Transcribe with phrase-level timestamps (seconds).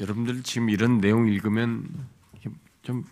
[0.00, 1.88] 여러분들 지금 이런 내용 읽으면
[2.82, 3.04] 좀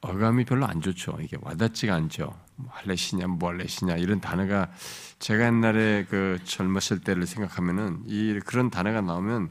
[0.00, 1.18] 어감이 별로 안 좋죠.
[1.20, 2.38] 이게 와닿지가 않죠.
[2.56, 4.70] 뭐 할래시냐, 뭐 할래시냐 이런 단어가
[5.18, 9.50] 제가 옛날에 그 젊었을 때를 생각하면은 이 그런 단어가 나오면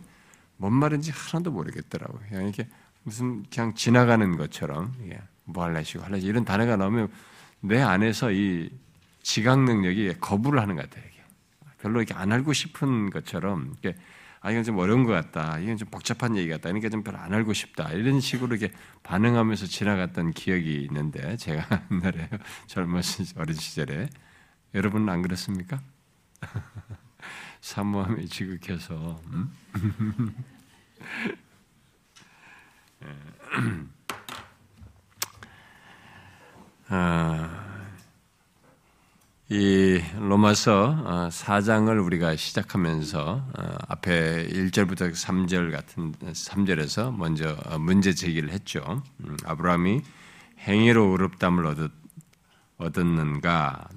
[0.58, 2.20] 뭔 말인지 하나도 모르겠더라고요.
[2.30, 2.68] 그냥 이렇게
[3.04, 7.10] 무슨 그냥 지나가는 것처럼 예, 뭐 할래시고 할래시 이런 단어가 나오면
[7.62, 8.70] 내 안에서 이
[9.22, 11.06] 지각 능력이 거부를 하는 것 같아요.
[11.82, 14.00] 별로 이렇게 안 알고 싶은 것처럼 이렇게
[14.46, 15.58] 아 이건 좀 어려운 것 같다.
[15.58, 16.70] 이건 좀 복잡한 얘기 같다.
[16.70, 17.92] 그러니까 좀 별로 안 알고 싶다.
[17.94, 18.72] 이런 식으로 이렇게
[19.02, 22.30] 반응하면서 지나갔던 기억이 있는데 제가 옛날에
[22.68, 24.08] 젊었을 어린 시절에
[24.76, 25.82] 여러분은 안 그렇습니까?
[27.60, 29.52] 사모함이 지극해서 음?
[36.90, 37.75] 아,
[39.48, 48.16] 이 로마서 4장을 어, 우리가 시작하면서 어, 앞에 1절부터 3절 같은 3절에서 먼저 어, 문제
[48.16, 49.04] 제기를 했죠.
[49.20, 50.02] 음, 아브라함이
[50.62, 51.76] 행위로 의롭담을
[52.80, 53.88] 얻었는가,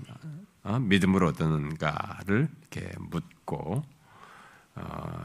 [0.80, 3.84] 믿음으로 얻었는가를 이렇게 묻고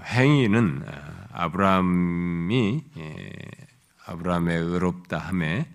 [0.06, 0.86] 행위는
[1.34, 3.32] 아브라함이 예,
[4.06, 5.68] 아브라함의 의롭다 함에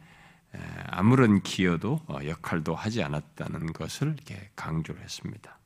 [0.87, 5.59] 아무런 기여도 어, 역할도 하지 않았다는 것을 이렇게 강조를 했습니다.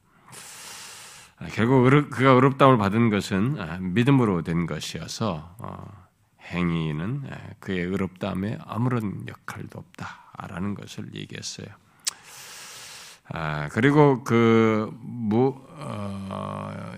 [1.38, 6.02] 아, 결국 그가 의롭다움을 받은 것은 아, 믿음으로 된 것이어서 어,
[6.42, 7.22] 행위는
[7.60, 11.66] 그의 의롭다함에 아무런 역할도 없다라는 것을 얘기했어요.
[13.28, 16.94] 아, 그리고 그 뭐, 어,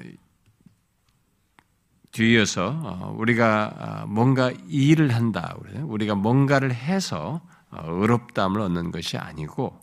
[2.11, 9.79] 뒤이어서 우리가 뭔가 일을 한다, 우리가 뭔가를 해서 어, 의롭다함을 얻는 것이 아니고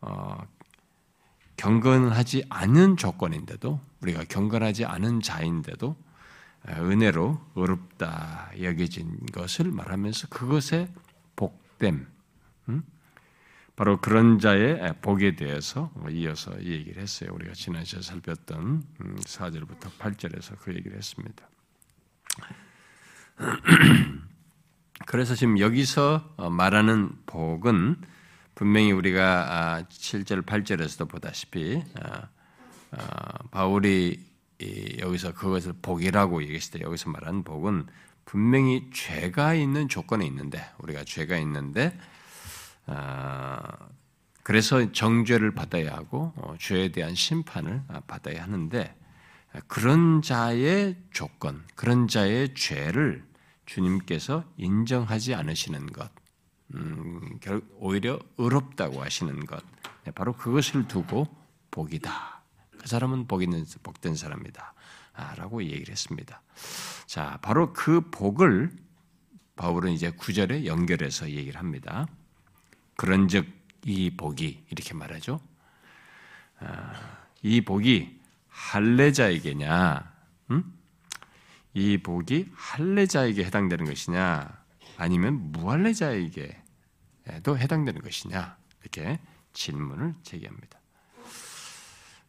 [0.00, 0.46] 어,
[1.56, 5.96] 경건하지 않은 조건인데도 우리가 경건하지 않은 자인데도
[6.68, 10.88] 어, 은혜로 의롭다 여겨진 것을 말하면서 그것의
[11.36, 12.06] 복됨,
[12.68, 12.82] 음?
[13.76, 17.30] 바로 그런 자의 복에 대해서 이어서 얘기를 했어요.
[17.32, 18.82] 우리가 지난 시간에 살폈던
[19.20, 21.48] 4절부터 음, 8절에서 그 얘기를 했습니다.
[25.08, 27.96] 그래서 지금 여기서 어, 말하는 복은
[28.54, 32.28] 분명히 우리가 7절, 아, 8절에서도 보다시피 아,
[32.90, 34.22] 아, 바울이
[34.98, 37.86] 여기서 그것을 복이라고 얘기했을 때 여기서 말하는 복은
[38.26, 41.98] 분명히 죄가 있는 조건에 있는데 우리가 죄가 있는데
[44.42, 48.94] 그래서 정죄를 받아야 하고 어, 죄에 대한 심판을 받아야 하는데
[49.68, 53.26] 그런 자의 조건, 그런 자의 죄를
[53.68, 56.10] 주님께서 인정하지 않으시는 것,
[56.74, 57.38] 음,
[57.78, 59.62] 오히려 의롭다고 하시는 것,
[60.04, 61.26] 네, 바로 그것을 두고
[61.70, 62.42] 복이다.
[62.78, 64.74] 그 사람은 복 있는 복된 사람이다.
[65.12, 66.40] 아, 라고 얘기를 했습니다.
[67.06, 68.74] 자, 바로 그 복을
[69.56, 72.06] 바울은 이제 구절에 연결해서 얘기를 합니다.
[72.96, 73.46] 그런즉
[73.84, 75.40] 이 복이 이렇게 말하죠.
[76.60, 76.94] 아,
[77.42, 78.18] 이 복이
[78.48, 80.12] 할례자에게냐,
[80.52, 80.77] 음?
[81.78, 84.48] 이 복이 할례자에게 해당되는 것이냐
[84.96, 86.58] 아니면 무할례자에게도
[87.56, 89.20] 해당되는 것이냐 이렇게
[89.52, 90.80] 질문을 제기합니다.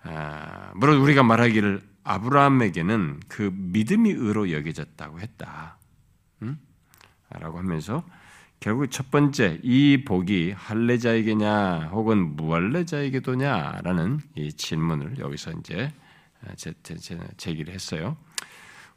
[0.04, 5.80] 아, 물론 우리가 말하기를 아브라함에게는 그 믿음이 의로 여겨졌다고 했다.
[6.44, 6.60] 음?
[7.31, 8.06] 라고 하면서
[8.60, 15.92] 결국 첫 번째 이 복이 할례자에게냐 혹은 무할례자에게도냐라는 이 질문을 여기서 이제
[17.38, 18.16] 제기를 했어요.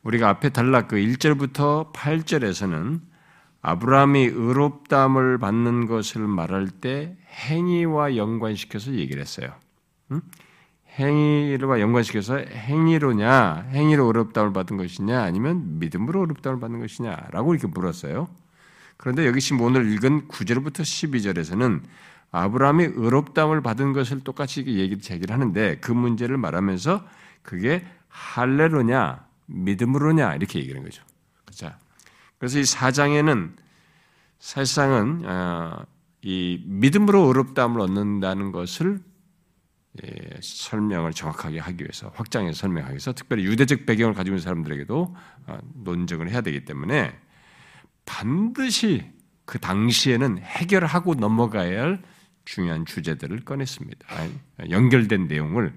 [0.02, 3.00] 우리가 앞에 달락 그 1절부터 8절에서는
[3.62, 7.16] 아브라함이 의롭담을 받는 것을 말할 때
[7.48, 9.54] 행위와 연관시켜서 얘기를 했어요.
[10.10, 10.20] 응?
[10.98, 18.28] 행위와 연관시켜서 행위로냐, 행위로 의롭담을 받은 것이냐, 아니면 믿음으로 의롭담을 받는 것이냐라고 이렇게 물었어요.
[18.96, 21.80] 그런데 여기 지금 오늘 읽은 9절부터 12절에서는
[22.32, 27.06] 아브라함이 의롭담을 받은 것을 똑같이 얘기를 하는데 그 문제를 말하면서
[27.42, 31.02] 그게 할례로냐, 믿음으로냐 이렇게 얘기하는 거죠.
[31.50, 31.78] 자,
[32.38, 33.56] 그래서 이 사장에는
[34.38, 35.84] 사실상은 어,
[36.22, 39.00] 이 믿음으로 의롭다함을 얻는다는 것을
[40.02, 40.08] 예,
[40.40, 45.16] 설명을 정확하게 하기 위해서 확장해서 설명하기 위해서 특별히 유대적 배경을 가지고 있는 사람들에게도
[45.46, 47.14] 어, 논증을 해야 되기 때문에
[48.06, 49.10] 반드시
[49.44, 52.02] 그 당시에는 해결하고 넘어가야 할
[52.44, 54.06] 중요한 주제들을 꺼냈습니다.
[54.70, 55.72] 연결된 내용을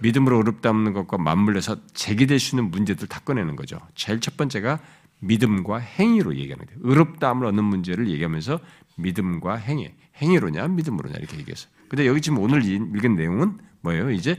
[0.00, 3.80] 믿음으로 어렵다는 것과 맞물려서 제기될 수 있는 문제들 다 꺼내는 거죠.
[3.94, 4.80] 제일 첫 번째가
[5.20, 6.80] 믿음과 행위로 얘기하는 거예요.
[6.82, 8.60] 의롭다함을 얻는 문제를 얘기하면서
[8.96, 11.72] 믿음과 행위, 행위로냐 믿음으로냐 이렇게 얘기했어요.
[11.88, 14.10] 근데 여기 지금 오늘 읽은 내용은 뭐예요?
[14.10, 14.38] 이제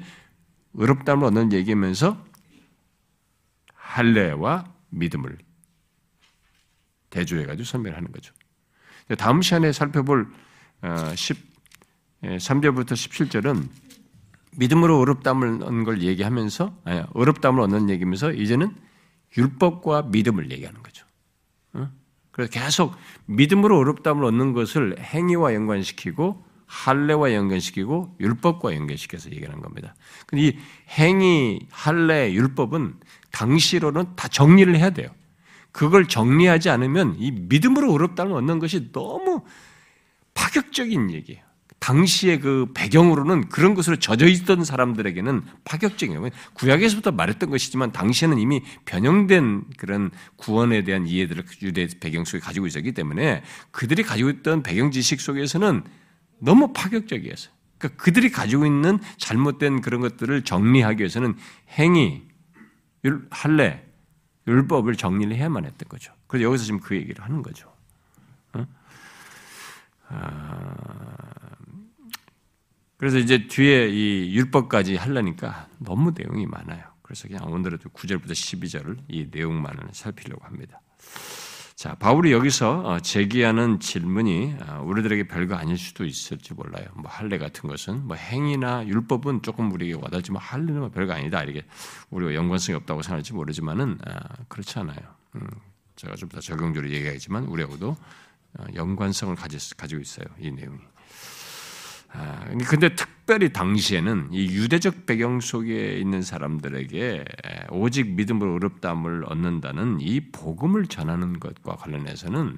[0.73, 2.23] 의롭다함을 얻는 얘기하면서
[3.73, 5.37] 할례와 믿음을
[7.09, 8.33] 대조해가지고 설명하는 거죠.
[9.17, 10.27] 다음 시간에 살펴볼
[10.81, 13.69] 13절부터 어, 17절은
[14.57, 18.75] 믿음으로 어렵담을 얻는 걸 얘기하면서 아니, 어렵담을 얻는 얘기면서 이제는
[19.37, 21.05] 율법과 믿음을 얘기하는 거죠.
[21.73, 21.89] 어?
[22.31, 29.95] 그래서 계속 믿음으로 어렵담을 얻는 것을 행위와 연관시키고 할례와 연관시키고 율법과 연관시켜서 얘기하는 겁니다.
[30.25, 30.59] 근데 이
[30.89, 32.95] 행위, 할례, 율법은
[33.31, 35.09] 당시로는 다 정리를 해야 돼요.
[35.71, 39.43] 그걸 정리하지 않으면 이 믿음으로 어렵다는 얻는 것이 너무
[40.33, 41.44] 파격적인 얘기예요.
[41.85, 46.29] 당시의 그 배경으로는 그런 것으로 젖어 있던 사람들에게는 파격적이에요.
[46.55, 52.93] 구약에서부터 말했던 것이지만 당시에는 이미 변형된 그런 구원에 대한 이해들을 유대 배경 속에 가지고 있었기
[52.93, 55.83] 때문에 그들이 가지고 있던 배경 지식 속에서는
[56.39, 57.53] 너무 파격적이었어요.
[57.77, 61.35] 그러니까 그들이 가지고 있는 잘못된 그런 것들을 정리하기 위해서는
[61.77, 62.23] 행위,
[63.29, 63.85] 할례,
[64.47, 66.11] 율법을 정리를 해야만 했던 거죠.
[66.25, 67.71] 그래서 여기서 지금 그 얘기를 하는 거죠.
[68.53, 68.65] 어?
[70.09, 71.44] 아,
[72.97, 76.83] 그래서 이제 뒤에 이 율법까지 하려니까 너무 내용이 많아요.
[77.01, 80.81] 그래서 그냥 오늘은 9절부터 12절을 이 내용만을 살피려고 합니다.
[81.75, 86.87] 자, 바울이 여기서 어, 제기하는 질문이 어, 우리들에게 별거 아닐 수도 있을지 몰라요.
[86.95, 91.65] 뭐 할례 같은 것은 뭐 행위나 율법은 조금 우리에게 와닿지만 할례는 뭐 별거 아니다 이렇게
[92.11, 94.97] 우리가 연관성이 없다고 생각할지 모르지만은 아, 그렇지 않아요.
[95.35, 95.47] 음,
[95.97, 97.89] 제가 좀 더 적용적으로 얘기하겠지만 우리하고도
[98.57, 100.25] 어, 연관성을 가지고 있어요.
[100.39, 100.79] 이 내용이.
[102.17, 107.25] 아, 근데 특별히 당시에는 이 유대적 배경 속에 있는 사람들에게
[107.71, 112.57] 오직 믿음으로 어렵담을 얻는다는 이 복음을 전하는 것과 관련해서는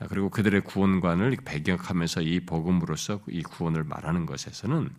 [0.00, 4.90] 아, 그리고 그들의 구원관을 배경하면서 이 복음으로서 이 구원을 말하는 것에서는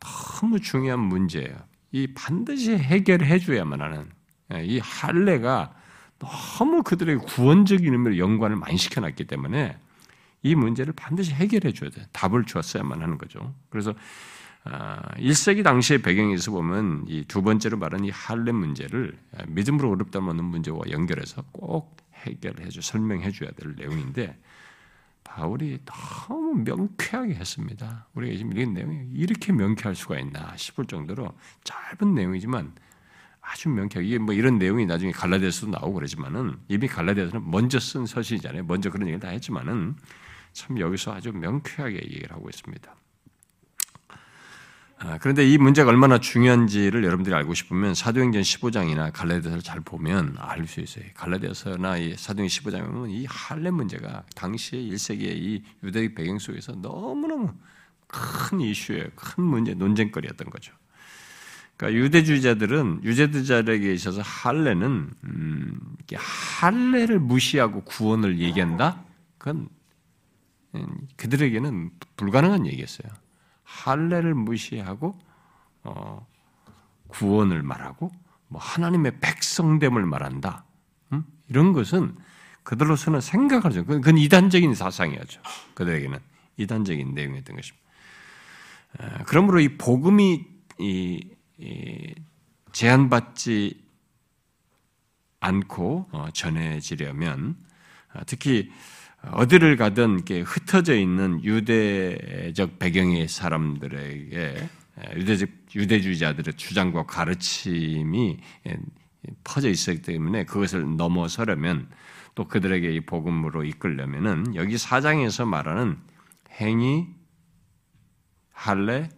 [0.00, 1.54] 너무 중요한 문제예요.
[1.92, 4.10] 이 반드시 해결해 줘야만 하는
[4.64, 5.74] 이 할례가
[6.18, 9.76] 너무 그들의 구원적인 의미로 연관을 많이 시켜놨기 때문에
[10.42, 12.06] 이 문제를 반드시 해결해 줘야 돼.
[12.12, 13.54] 답을 주었어야만 하는 거죠.
[13.70, 13.94] 그래서
[14.64, 19.18] 1세기 아, 당시의 배경에서 보면 이 두 번째로 말한 이 할렘 문제를
[19.48, 24.38] 믿음으로 어렵다 하는 문제와 연결해서 꼭 해결해 줘, 설명해 줘야 될 내용인데
[25.24, 28.06] 바울이 너무 명쾌하게 했습니다.
[28.14, 31.32] 우리가 지금 읽은 내용이 이렇게 명쾌할 수가 있나 싶을 정도로
[31.64, 32.72] 짧은 내용이지만
[33.40, 38.64] 아주 명쾌하게 이게 뭐 이런 내용이 나중에 갈라디아서도 나오고 그러지만은 이미 갈라디아서는 먼저 쓴 서신이잖아요.
[38.64, 39.96] 먼저 그런 얘기를 다 했지만은
[40.52, 42.94] 참 여기서 아주 명쾌하게 얘기를 하고 있습니다.
[45.04, 50.64] 아, 그런데 이 문제가 얼마나 중요한지를 여러분들이 알고 싶으면 사도행전 15장이나 갈라디아서를 잘 보면 알
[50.68, 51.04] 수 있어요.
[51.14, 57.52] 갈라디아서나 이 사도행전 15장에 보면 이 할례 문제가 당시의 1세기의 이 유대의 배경 속에서 너무너무
[58.06, 59.06] 큰 이슈예요.
[59.16, 60.72] 큰 문제, 논쟁거리였던 거죠.
[61.76, 65.80] 그러니까 유대주의자들은 유대주의자들에게 있어서 할례는 음,
[66.14, 69.02] 할례를 무시하고 구원을 얘기한다.
[69.38, 69.68] 그건
[71.16, 73.10] 그들에게는 불가능한 얘기였어요.
[73.64, 75.18] 할례를 무시하고
[75.84, 76.26] 어,
[77.08, 78.10] 구원을 말하고
[78.48, 80.64] 뭐 하나님의 백성됨을 말한다.
[81.12, 81.24] 음?
[81.48, 82.16] 이런 것은
[82.62, 85.40] 그들로서는 생각을 죠 그건 이단적인 사상이었죠.
[85.74, 86.18] 그들에게는
[86.56, 87.82] 이단적인 내용이었던 것입니다.
[89.26, 90.46] 그러므로 이 복음이
[90.78, 91.28] 이,
[91.58, 92.14] 이
[92.72, 93.82] 제한받지
[95.40, 97.56] 않고 어, 전해지려면
[98.14, 98.70] 어, 특히
[99.30, 104.68] 어디를 가든 이렇게 흩어져 있는 유대적 배경의 사람들에게
[105.16, 108.38] 유대적 유대주의자들의 주장과 가르침이
[109.44, 111.88] 퍼져 있었기 때문에 그것을 넘어서려면
[112.34, 115.98] 또 그들에게 이 복음으로 이끌려면은 여기 사장에서 말하는
[116.50, 117.06] 행위,
[118.52, 119.08] 할례,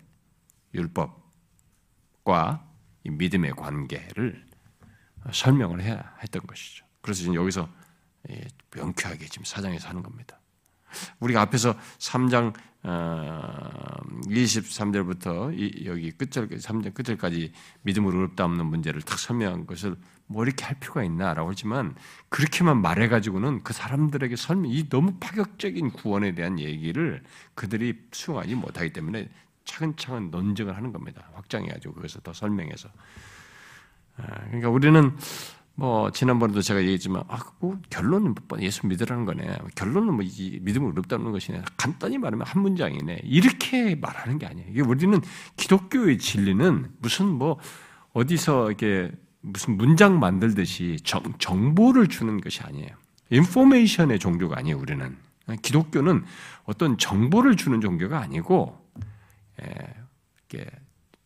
[0.75, 2.69] 율법과
[3.05, 4.45] 믿음의 관계를
[5.33, 6.85] 설명을 해야 했던 것이죠.
[7.01, 7.69] 그래서 지금 여기서
[8.31, 8.41] 예,
[8.75, 10.41] 명쾌하게 지금 사장에서 하는 겁니다.
[11.21, 12.55] 우리가 앞에서 3장
[12.85, 15.53] 23절부터 어,
[15.87, 17.53] 여기 끝절 3장 끝절까지
[17.83, 21.95] 믿음으로 어렵다 없는 문제를 탁 설명한 것을 뭐 이렇게 할 필요가 있나라고 하지만
[22.29, 27.23] 그렇게만 말해 가지고는 그 사람들에게 설명 이 너무 파격적인 구원에 대한 얘기를
[27.55, 29.31] 그들이 수용하지 못하기 때문에
[29.65, 31.31] 차근차근 논쟁을 하는 겁니다.
[31.35, 32.91] 확장해 가지고 그것을 더 설명해서.
[34.17, 35.17] 아, 그러니까 우리는
[35.77, 39.59] 뭐 지난번에도 제가 얘기했지만 아, 뭐 결론은 뭐 예수 믿으라는 거네.
[39.75, 40.25] 결론은 뭐
[40.61, 41.63] 믿음을 어렵다는 것이네.
[41.77, 43.23] 간단히 말하면 한 문장이네.
[43.25, 44.69] 이렇게 말하는 게 아니에요.
[44.71, 45.21] 이게 우리는
[45.57, 47.59] 기독교의 진리는 무슨 뭐
[48.13, 52.91] 어디서 이렇게 무슨 문장 만들듯이 정, 정보를 주는 것이 아니에요.
[53.31, 54.79] 인포메이션의 종교가 아니에요.
[54.79, 55.17] 우리는
[55.61, 56.25] 기독교는
[56.65, 58.81] 어떤 정보를 주는 종교가 아니고
[59.63, 59.75] 예,
[60.51, 60.71] 이렇게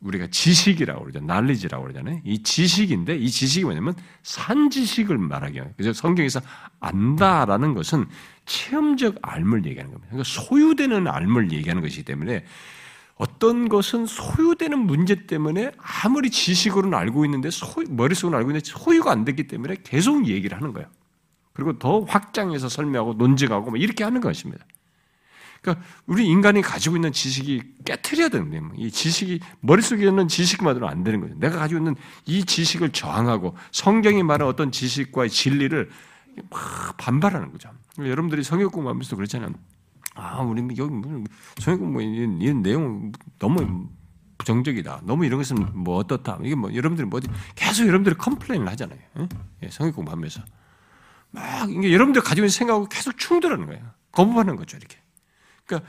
[0.00, 1.20] 우리가 지식이라고 그러죠.
[1.20, 2.20] 날리지라고 그러잖아요.
[2.24, 6.40] 이 지식인데 이 지식이 뭐냐면 산 지식을 말하기 위해 그래서 성경에서
[6.80, 8.06] 안다라는 것은
[8.46, 10.08] 체험적 알물 얘기하는 겁니다.
[10.10, 12.44] 그러니까 소유되는 알물 얘기하는 것이기 때문에
[13.16, 15.72] 어떤 것은 소유되는 문제 때문에
[16.04, 20.72] 아무리 지식으로는 알고 있는데 소유, 머릿속으로 알고 있는데 소유가 안 됐기 때문에 계속 얘기를 하는
[20.72, 20.88] 거예요.
[21.52, 24.64] 그리고 더 확장해서 설명하고 논증하고 뭐 이렇게 하는 것입니다.
[25.60, 31.20] 그러니까 우리 인간이 가지고 있는 지식이 깨트려야 되는데 뭐이 지식이 머릿속에 있는 지식만으로 안 되는
[31.20, 31.34] 거죠.
[31.36, 31.96] 내가 가지고 있는
[32.26, 35.90] 이 지식을 저항하고 성경이 말하는 어떤 지식과의 진리를
[36.50, 37.70] 막 반발하는 거죠.
[37.98, 39.50] 여러분들이 성경 공부하면서 그렇잖아요.
[40.14, 41.24] 아, 우리 뭐 여기 뭐
[41.58, 43.88] 성경 공부 이런 내용 너무
[44.38, 45.02] 부정적이다.
[45.04, 46.38] 너무 이런 것은 뭐 어떻다.
[46.42, 47.20] 이게 뭐 여러분들이 뭐
[47.56, 48.98] 계속 여러분들이 컴플레인을 하잖아요.
[49.62, 49.68] 예?
[49.70, 50.40] 성경 공부하면서
[51.30, 53.82] 막 이게 여러분들 가지고 있는 생각하고 계속 충돌하는 거예요.
[54.12, 54.98] 거부하는 거죠, 이렇게.
[55.68, 55.88] 그러니까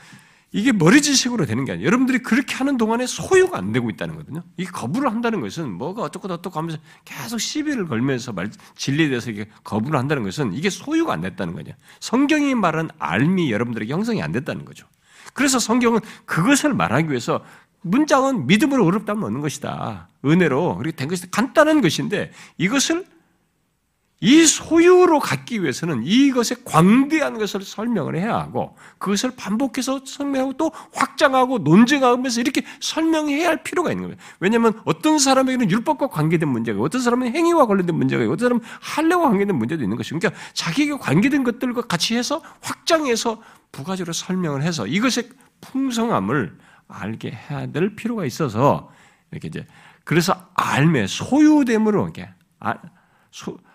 [0.52, 1.86] 이게 머리 지식으로 되는 게 아니에요.
[1.86, 4.44] 여러분들이 그렇게 하는 동안에 소유가 안 되고 있다는 거거든요.
[4.58, 9.46] 이 거부를 한다는 것은 뭐가 어떻고 어떻고 하면서 계속 시비를 걸면서 말, 진리에 대해서 이게
[9.64, 11.74] 거부를 한다는 것은 이게 소유가 안 됐다는 거죠.
[12.00, 14.88] 성경이 말한 알미 여러분들에게 형성이 안 됐다는 거죠.
[15.34, 17.46] 그래서 성경은 그것을 말하기 위해서
[17.82, 20.10] 문장은 믿음으로 어렵다면 얻는 것이다.
[20.26, 23.06] 은혜로 그렇게 된 것이 간단한 것인데 이것을
[24.22, 31.60] 이 소유로 갖기 위해서는 이것의 광대한 것을 설명을 해야 하고 그것을 반복해서 설명하고 또 확장하고
[31.60, 34.18] 논증하면서 이렇게 설명해야 할 필요가 있는 거예요.
[34.42, 39.56] 왜냐하면 어떤 사람에게는 율법과 관계된 문제가 어떤 사람은 행위와 관련된 문제가 어떤 사람은 할례와 관계된
[39.56, 45.30] 문제도 있는 것이고 그러니까 자기에게 관계된 것들과 같이 해서 확장해서 부가적으로 설명을 해서 이것의
[45.62, 46.58] 풍성함을
[46.90, 48.92] 알게 해야 될 필요가 있어서
[49.32, 49.66] 이렇게 이제
[50.04, 52.28] 그래서 알매 소유됨으로 이렇게
[52.60, 52.76] 아,
[53.32, 53.69] 소, 아,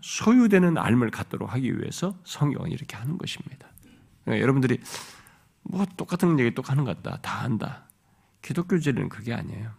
[0.00, 3.68] 소유되는 알을 갖도록 하기 위해서 성경은 이렇게 하는 것입니다.
[4.24, 4.80] 그러니까 여러분들이
[5.62, 7.20] 뭐 똑같은 얘기 똑 하는 것 같다.
[7.20, 7.84] 다 한다.
[8.42, 9.70] 기독교 진리는 그게 아니에요.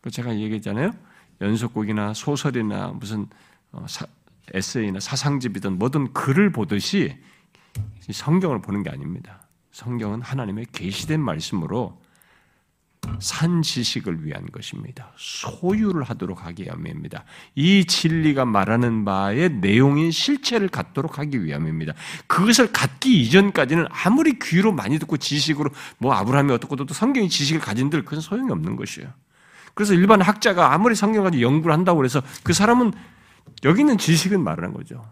[0.00, 0.92] 그 제가 얘기했잖아요.
[1.40, 3.26] 연속곡이나 소설이나 무슨
[3.72, 4.06] 어, 사,
[4.52, 7.16] 에세이나 사상집이든 뭐든 글을 보듯이
[8.10, 9.48] 성경을 보는 게 아닙니다.
[9.72, 12.00] 성경은 하나님의 계시된 말씀으로
[13.20, 15.12] 산 지식을 위한 것입니다.
[15.16, 17.24] 소유를 하도록 하기 위함입니다.
[17.54, 21.94] 이 진리가 말하는 바의 내용인 실체를 갖도록 하기 위함입니다.
[22.26, 28.04] 그것을 갖기 이전까지는 아무리 귀로 많이 듣고 지식으로 뭐 아브라함이 어떻고 또 성경의 지식을 가진들
[28.04, 29.08] 그건 소용이 없는 것이에요.
[29.74, 32.92] 그래서 일반 학자가 아무리 성경 가지고 연구를 한다고 해서 그 사람은
[33.64, 35.04] 여기 있는 지식은 말하는 거죠.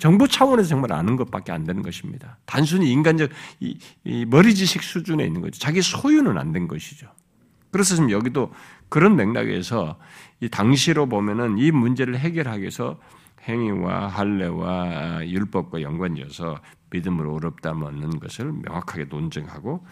[0.00, 2.36] 정보 차원에서 정말 아는 것밖에 안 되는 것입니다.
[2.46, 5.60] 단순히 인간적 이, 이 머리 지식 수준에 있는 거죠.
[5.60, 7.06] 자기 소유는 안 된 것이죠.
[7.72, 8.52] 그래서 지금 여기도
[8.88, 9.98] 그런 맥락에서
[10.40, 13.00] 이 당시로 보면은 이 문제를 해결하기 위해서
[13.42, 16.60] 행위와 할례와 율법과 연관지어서
[16.90, 19.84] 믿음으로 어렵다 먹는 것을 명확하게 논증하고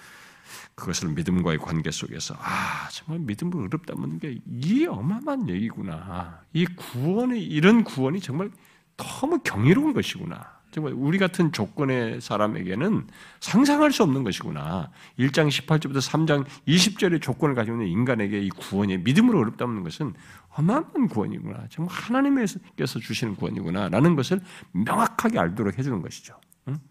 [0.75, 6.41] 그것을 믿음과의 관계 속에서 아 정말 믿음으로 어렵다 먹는 게 이 어마어마한 얘기구나.
[6.53, 8.51] 이 구원이 이런 구원이 정말
[8.97, 10.60] 너무 경이로운 것이구나.
[10.71, 13.07] 정말 우리 같은 조건의 사람에게는
[13.41, 14.91] 상상할 수 없는 것이구나.
[15.19, 20.15] 1장 18절부터 3장 20절의 조건을 가지고 있는 인간에게 이 구원이 믿음으로 어렵다는 것은
[20.51, 21.67] 어마어마한 구원이구나.
[21.71, 23.89] 정말 하나님께서 주시는 구원이구나.
[23.89, 24.41] 라는 것을
[24.73, 26.35] 명확하게 알도록 해주는 것이죠.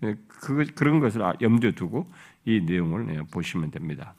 [0.01, 2.12] 네, 그, 그런 것을 아, 염두에 두고
[2.45, 4.13] 이 내용을 네, 보시면 됩니다.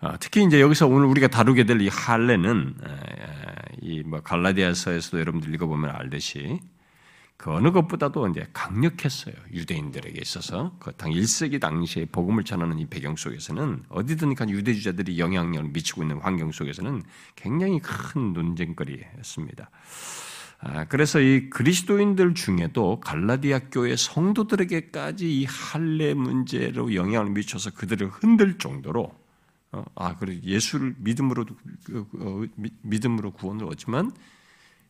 [0.00, 2.74] 아, 특히 이제 여기서 오늘 우리가 다루게 될 이 할례는
[3.82, 6.60] 이 뭐 갈라디아서에서도 여러분들 읽어보면 알듯이
[7.40, 9.34] 그 어느 것보다도 이제 강력했어요.
[9.54, 10.76] 유대인들에게 있어서.
[10.78, 16.18] 그 당 1세기 당시에 복음을 전하는 이 배경 속에서는 어디든 간 유대주자들이 영향력을 미치고 있는
[16.18, 17.02] 환경 속에서는
[17.36, 19.70] 굉장히 큰 논쟁거리였습니다.
[20.58, 28.58] 아, 그래서 이 그리스도인들 중에도 갈라디아 교회 성도들에게까지 이 할례 문제로 영향을 미쳐서 그들을 흔들
[28.58, 29.14] 정도로
[29.72, 31.46] 어, 아 그래 예수를 믿음으로
[31.84, 32.44] 그, 어,
[32.82, 34.12] 믿음으로 구원을 얻지만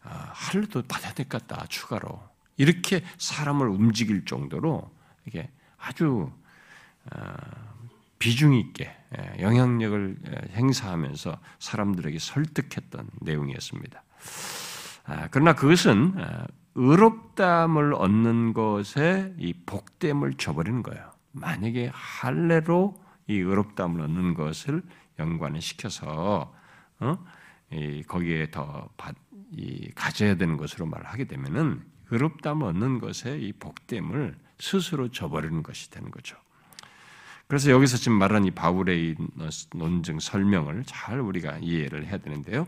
[0.03, 2.30] 아, 할례도 받아야 될 것 같다 추가로
[2.61, 4.91] 이렇게 사람을 움직일 정도로
[5.27, 5.49] 이게
[5.79, 6.31] 아주
[7.11, 7.35] 어,
[8.19, 14.03] 비중 있게 예, 영향력을 예, 행사하면서 사람들에게 설득했던 내용이었습니다.
[15.07, 21.13] 아, 그러나 그것은 어, 의롭담을 얻는 것에 이 복됨을 줘버리는 거예요.
[21.33, 24.83] 만약에 할례로 이 의롭담을 얻는 것을
[25.19, 26.55] 연관을 시켜서
[26.99, 27.19] 어?
[28.07, 28.91] 거기에 더
[29.95, 36.37] 가져야 되는 것으로 말하게 되면은 의롭다함 얻는 것에 이 복됨을 스스로 저버리는 것이 되는 거죠.
[37.47, 39.17] 그래서 여기서 지금 말하는 이 바울의
[39.75, 42.67] 논증 설명을 잘 우리가 이해를 해야 되는데요.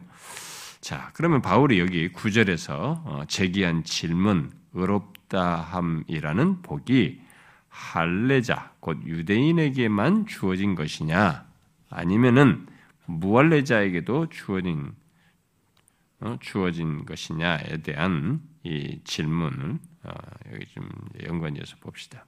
[0.81, 7.21] 자, 그러면 바울이 여기 구절에서 어, 제기한 질문, 의롭다함이라는 복이
[7.69, 11.47] 할례자, 곧 유대인에게만 주어진 것이냐?
[11.89, 12.67] 아니면은
[13.07, 14.93] 무할례자에게도 주어진
[16.19, 20.13] 어, 주어진 것이냐에 대한 이 질문을 어,
[20.53, 20.89] 여기 좀
[21.25, 22.27] 연관지어서 봅시다.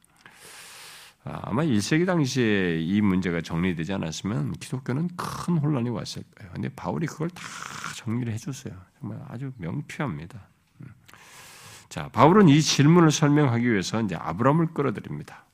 [1.25, 6.53] 아, 아마 1세기 당시에 이 문제가 정리되지 않았으면 기독교는 큰 혼란이 왔을 거예요.
[6.53, 7.43] 근데 바울이 그걸 다
[7.97, 8.75] 정리를 해줬어요.
[9.01, 10.49] 정말 아주 명쾌합니다.
[10.81, 10.89] 음.
[11.89, 15.47] 자, 바울은 이 질문을 설명하기 위해서 이제 아브라함을 끌어들입니다.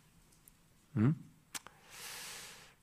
[0.96, 1.14] 음?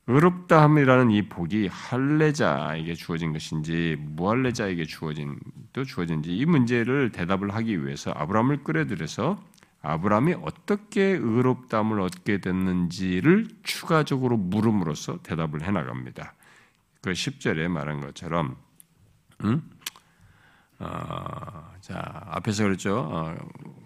[0.08, 5.38] 의롭다함이라는 이 복이 할례자에게 주어진 것인지 무할례자에게 주어진
[5.74, 9.44] 또 주어진지 이 문제를 대답을 하기 위해서 아브라함을 끌어들여서
[9.82, 16.34] 아브라함이 어떻게 의롭다함을 얻게 됐는지를 추가적으로 물음으로써 대답을 해 나갑니다.
[17.02, 18.56] 그 10절에 말한 것처럼
[19.44, 19.62] 음?
[20.80, 22.98] 어, 자 앞에서 그랬죠.
[22.98, 23.36] 어,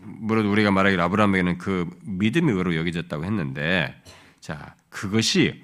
[0.04, 4.00] 물론 우리가 말하기를 아브라함에게는 그 믿음이 의로 여겨졌다고 했는데
[4.40, 5.64] 자 그것이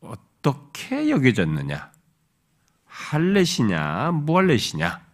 [0.00, 1.92] 어떻게 여겨졌느냐?
[2.84, 5.04] 할렛이냐, 무할렛이냐?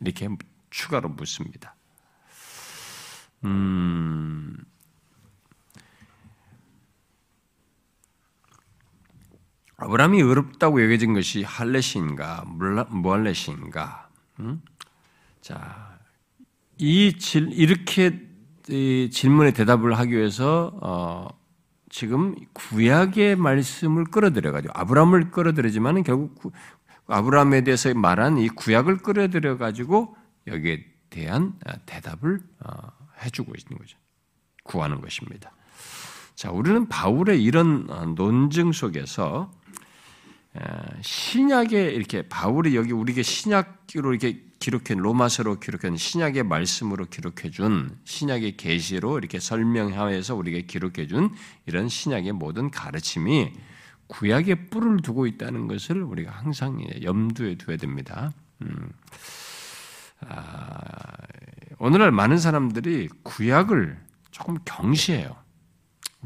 [0.00, 0.28] 이렇게
[0.70, 1.74] 추가로 묻습니다.
[3.44, 4.56] 음,
[9.76, 14.08] 아브라함이 의롭다고 여겨진 것이 할렛인가, 무할렛인가?
[14.40, 14.62] 음?
[15.40, 15.98] 자,
[16.78, 18.20] 이 질, 이렇게
[18.68, 21.28] 이 질문에 대답을 하기 위해서 어,
[21.94, 26.50] 지금 구약의 말씀을 끌어들여 가지고 아브라함을 끌어들이지만은 결국 구,
[27.06, 30.16] 아브라함에 대해서 말한 이 구약을 끌어들여 가지고
[30.48, 32.90] 여기에 대한 아, 대답을 어,
[33.22, 33.96] 해주고 있는 거죠.
[34.64, 35.52] 구하는 것입니다.
[36.34, 39.52] 자, 우리는 바울의 이런 어, 논증 속에서
[41.02, 48.56] 신약에 이렇게 바울이 여기 우리에게 신약으로 이렇게 기록해 로마서로 기록한 신약의 말씀으로 기록해 준 신약의
[48.56, 51.34] 계시로 이렇게 설명하여서 우리에게 기록해 준
[51.66, 53.52] 이런 신약의 모든 가르침이
[54.06, 58.32] 구약에 뿔을 두고 있다는 것을 우리가 항상 염두에 두어야 됩니다.
[58.62, 58.92] 음.
[60.20, 60.78] 아,
[61.78, 63.98] 오늘날 많은 사람들이 구약을
[64.30, 65.36] 조금 경시해요.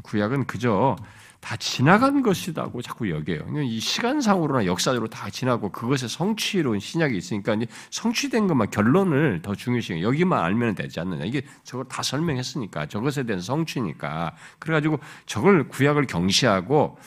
[0.03, 0.95] 구약은 그저
[1.39, 3.61] 다 지나간 것이다고 자꾸 여겨요.
[3.61, 7.55] 이 시간상으로나 역사적으로 다 지나고 그것의 성취로 신약이 있으니까
[7.91, 11.23] 성취된 것만 결론을 더 중요시 여기만 알면 되지 않느냐.
[11.25, 16.97] 이게 저걸 다 설명했으니까 저것에 대한 성취니까 그래가지고 저걸 구약을 경시하고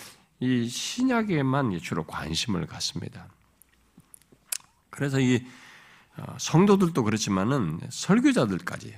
[0.41, 3.29] 이 신약에만 주로 관심을 갖습니다.
[4.91, 5.45] 그래서 이
[6.17, 8.95] 어, 성도들도 그렇지만은 설교자들까지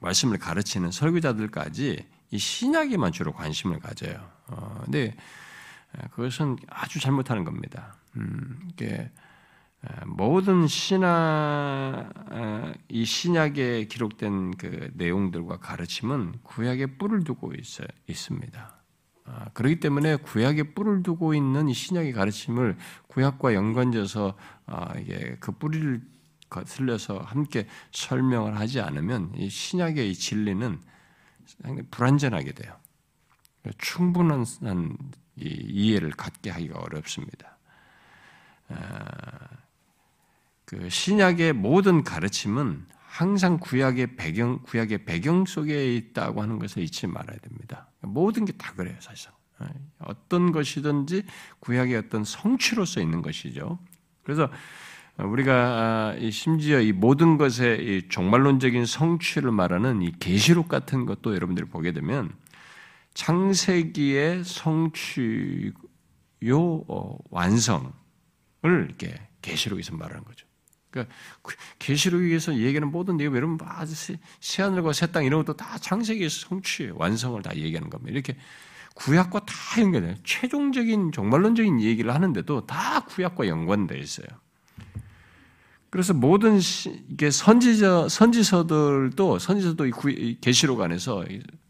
[0.00, 4.28] 말씀을 가르치는 설교자들까지 이 신약에만 주로 관심을 가져요.
[4.48, 5.14] 어, 근데
[6.10, 7.94] 그것은 아주 잘못하는 겁니다.
[8.16, 9.08] 음, 이게
[10.06, 12.10] 모든 신화
[12.88, 18.74] 이 신약에 기록된 그 내용들과 가르침은 구약에 뿔을 두고 있어 있습니다.
[19.26, 25.52] 아, 그렇기 때문에 구약에 뿔을 두고 있는 이 신약의 가르침을 구약과 연관져서 아, 이게 그
[25.52, 26.02] 뿌리를
[26.50, 30.80] 거슬려서 함께 설명을 하지 않으면 이 신약의 이 진리는
[31.46, 32.76] 상당히 불완전하게 돼요.
[33.78, 34.44] 충분한
[35.36, 37.56] 이해를 갖게 하기가 어렵습니다.
[38.68, 39.48] 아,
[40.64, 47.38] 그 신약의 모든 가르침은 항상 구약의 배경, 구약의 배경 속에 있다고 하는 것을 잊지 말아야
[47.38, 47.88] 됩니다.
[48.00, 49.30] 모든 게 다 그래요, 사실.
[49.58, 49.68] 아,
[50.00, 51.24] 어떤 것이든지
[51.60, 53.78] 구약의 어떤 성취로서 있는 것이죠.
[54.24, 54.50] 그래서
[55.16, 61.92] 우리가 아, 심지어 이 모든 것의 종말론적인 성취를 말하는 이 계시록 같은 것도 여러분들이 보게
[61.92, 62.32] 되면
[63.14, 65.72] 창세기의 성취요
[66.88, 67.92] 어, 완성을
[68.64, 70.46] 이렇게 계시록에서 말하는 거죠.
[70.90, 76.28] 그러니까 그 계시록에서 얘기하는 모든 내용 여러분 아주 새하늘과 새 땅 이런 것도 다 창세기의
[76.30, 78.12] 성취 완성을 다 얘기하는 겁니다.
[78.12, 78.36] 이렇게
[78.94, 80.14] 구약과 다 연결돼요.
[80.24, 84.26] 최종적인 종말론적인 얘기를 하는데도 다 구약과 연관되어 있어요.
[85.94, 86.58] 그래서 모든
[87.08, 91.24] 이게 선지자 선지서들도 선지서도 이 계시록 안에서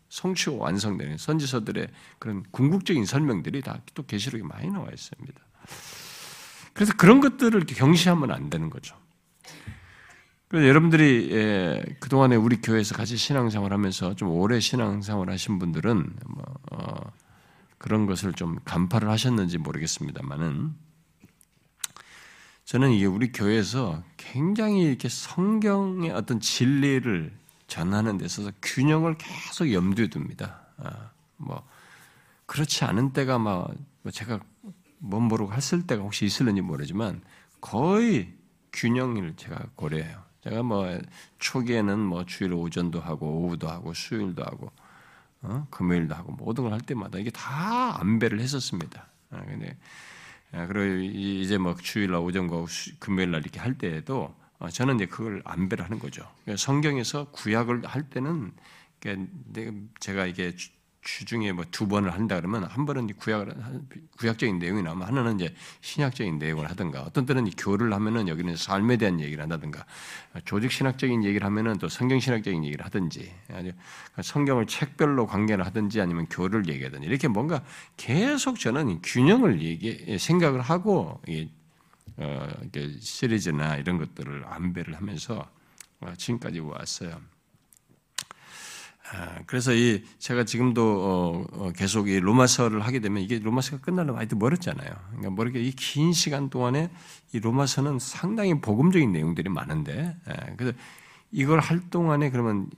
[0.08, 5.38] 성취고 완성되는 선지서들의 그런 궁극적인 설명들이 다 또 계시록에 많이 나와 있습니다.
[6.72, 8.96] 그래서 그런 것들을 경시하면 안 되는 거죠.
[10.48, 16.16] 그래서 여러분들이 예, 그 동안에 우리 교회에서 같이 신앙생활 하면서 좀 오래 신앙생활 하신 분들은
[16.28, 17.12] 뭐, 어,
[17.76, 20.83] 그런 것을 좀 간파를 하셨는지 모르겠습니다만은
[22.64, 27.32] 저는 이게 우리 교회에서 굉장히 이렇게 성경의 어떤 진리를
[27.66, 30.60] 전하는 데 있어서 균형을 계속 염두에 둡니다.
[30.78, 31.62] 아, 뭐
[32.46, 34.40] 그렇지 않은 때가 막뭐 제가
[34.98, 37.22] 뭔 모르고 했을 때가 혹시 있을는지 모르지만
[37.60, 38.32] 거의
[38.72, 40.22] 균형을 제가 고려해요.
[40.42, 40.98] 제가 뭐
[41.38, 44.70] 초기에는 뭐 주일 오전도 하고 오후도 하고 수요일도 하고
[45.42, 45.66] 어?
[45.70, 49.06] 금요일도 하고 모든 걸 할 때마다 이게 다 안배를 했었습니다.
[49.30, 49.76] 아, 근데 예,
[50.68, 52.64] 그리고 이제 뭐 주일날 오전과
[53.00, 56.26] 금요일날 이렇게 할 때에도 어, 저는 이제 그걸 안배를 하는 거죠.
[56.42, 58.52] 그러니까 성경에서 구약을 할 때는
[60.00, 60.54] 제가 이게
[61.04, 63.48] 주중에 뭐 두 번을 한다 그러면 한 번은 구약
[64.16, 69.20] 구약적인 내용이 나오면 하나는 이제 신약적인 내용을 하든가 어떤 때는 교를 하면은 여기는 삶에 대한
[69.20, 69.84] 얘기를 한다든가
[70.44, 73.72] 조직 신학적인 얘기를 하면은 또 성경 신학적인 얘기를 하든지 아니
[74.22, 77.62] 성경을 책별로 관계를 하든지 아니면 교를 얘기하든지 이렇게 뭔가
[77.96, 81.50] 계속 저는 균형을 얘기 생각을 하고 이
[82.16, 82.48] 어,
[83.00, 85.50] 시리즈나 이런 것들을 안배를 하면서
[86.00, 87.20] 어, 지금까지 왔어요.
[89.16, 94.16] 아, 그래서 이 제가 지금도 어, 어, 계속 이 로마서를 하게 되면 이게 로마서가 끝나려면
[94.18, 94.90] 아직도 멀었잖아요.
[95.10, 96.90] 그러니까 모르게 이 긴 시간 동안에
[97.32, 100.76] 이 로마서는 상당히 복음적인 내용들이 많은데 예, 그래서
[101.30, 102.68] 이걸 할 동안에 그러면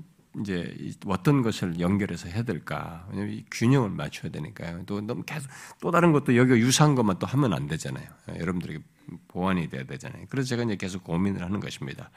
[0.40, 3.06] 이제 어떤 것을 연결해서 해야 될까?
[3.10, 4.82] 왜냐면 이 균형을 맞춰야 되니까요.
[4.86, 5.48] 또 너무 계속
[5.80, 8.06] 또 다른 것도 여기 유사한 것만 또 하면 안 되잖아요.
[8.30, 8.80] 예, 여러분들에게
[9.28, 10.26] 보완이 돼야 되잖아요.
[10.28, 12.10] 그래서 제가 이제 계속 고민을 하는 것입니다.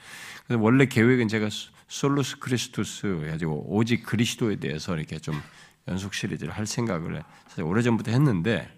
[0.45, 1.49] 그래서 원래 계획은 제가
[1.87, 5.41] 솔루스 크리스투스 가지고 오직 그리스도에 대해서 이렇게 좀
[5.87, 8.69] 연속 시리즈를 할 생각을 사실 오래 전부터 했는데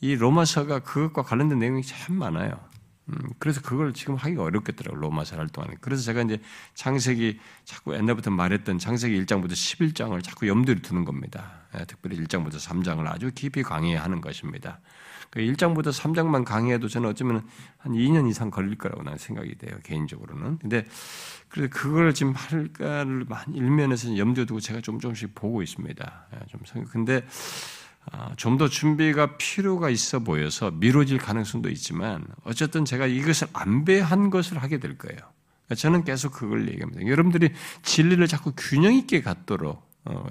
[0.00, 2.60] 이 로마서가 그것과 관련된 내용이 참 많아요.
[3.08, 5.00] 음, 그래서 그걸 지금 하기가 어렵겠더라고요.
[5.00, 5.76] 로마서 할 동안에.
[5.80, 6.40] 그래서 제가 이제
[6.74, 11.66] 창세기 자꾸 옛날부터 말했던 창세기 1장부터 11장을 자꾸 염두에 두는 겁니다.
[11.78, 14.80] 예, 특별히 1장부터 3장을 아주 깊이 강의하는 것입니다.
[15.32, 17.46] 1장부터 그 3장만 강의해도 저는 어쩌면
[17.78, 19.76] 한 2년 이상 걸릴 거라고 나는 생각이 돼요.
[19.82, 20.58] 개인적으로는.
[20.58, 20.86] 근데
[21.48, 26.26] 그래서 그걸 지금 할까를 일면에서 염두에 두고 제가 좀 조금씩 보고 있습니다.
[26.34, 27.28] 예, 좀 근데 아,
[28.36, 34.78] 좀 더 준비가 필요가 있어 보여서 미뤄질 가능성도 있지만 어쨌든 제가 이것을 안배한 것을 하게
[34.78, 35.18] 될 거예요.
[35.18, 37.06] 그러니까 저는 계속 그걸 얘기합니다.
[37.06, 40.26] 여러분들이 진리를 자꾸 균형 있게 갖도록 어,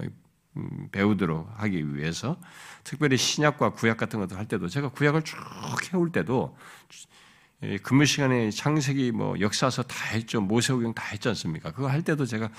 [0.56, 2.40] 음, 배우도록 하기 위해서
[2.82, 5.36] 특별히 신약과 구약 같은 것들 할 때도 제가 구약을 쭉
[5.92, 6.56] 해올 때도
[7.82, 10.40] 근무 시간에 창세기 뭐 역사서 다 했죠.
[10.40, 11.72] 모세오경 다 했지 않습니까?
[11.72, 12.50] 그거 할 때도 제가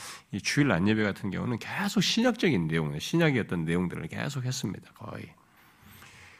[0.42, 2.98] 주일 안예배 같은 경우는 계속 신약적인 내용,
[3.40, 4.92] 어떤 내용들을 계속 했습니다.
[4.94, 5.34] 거의.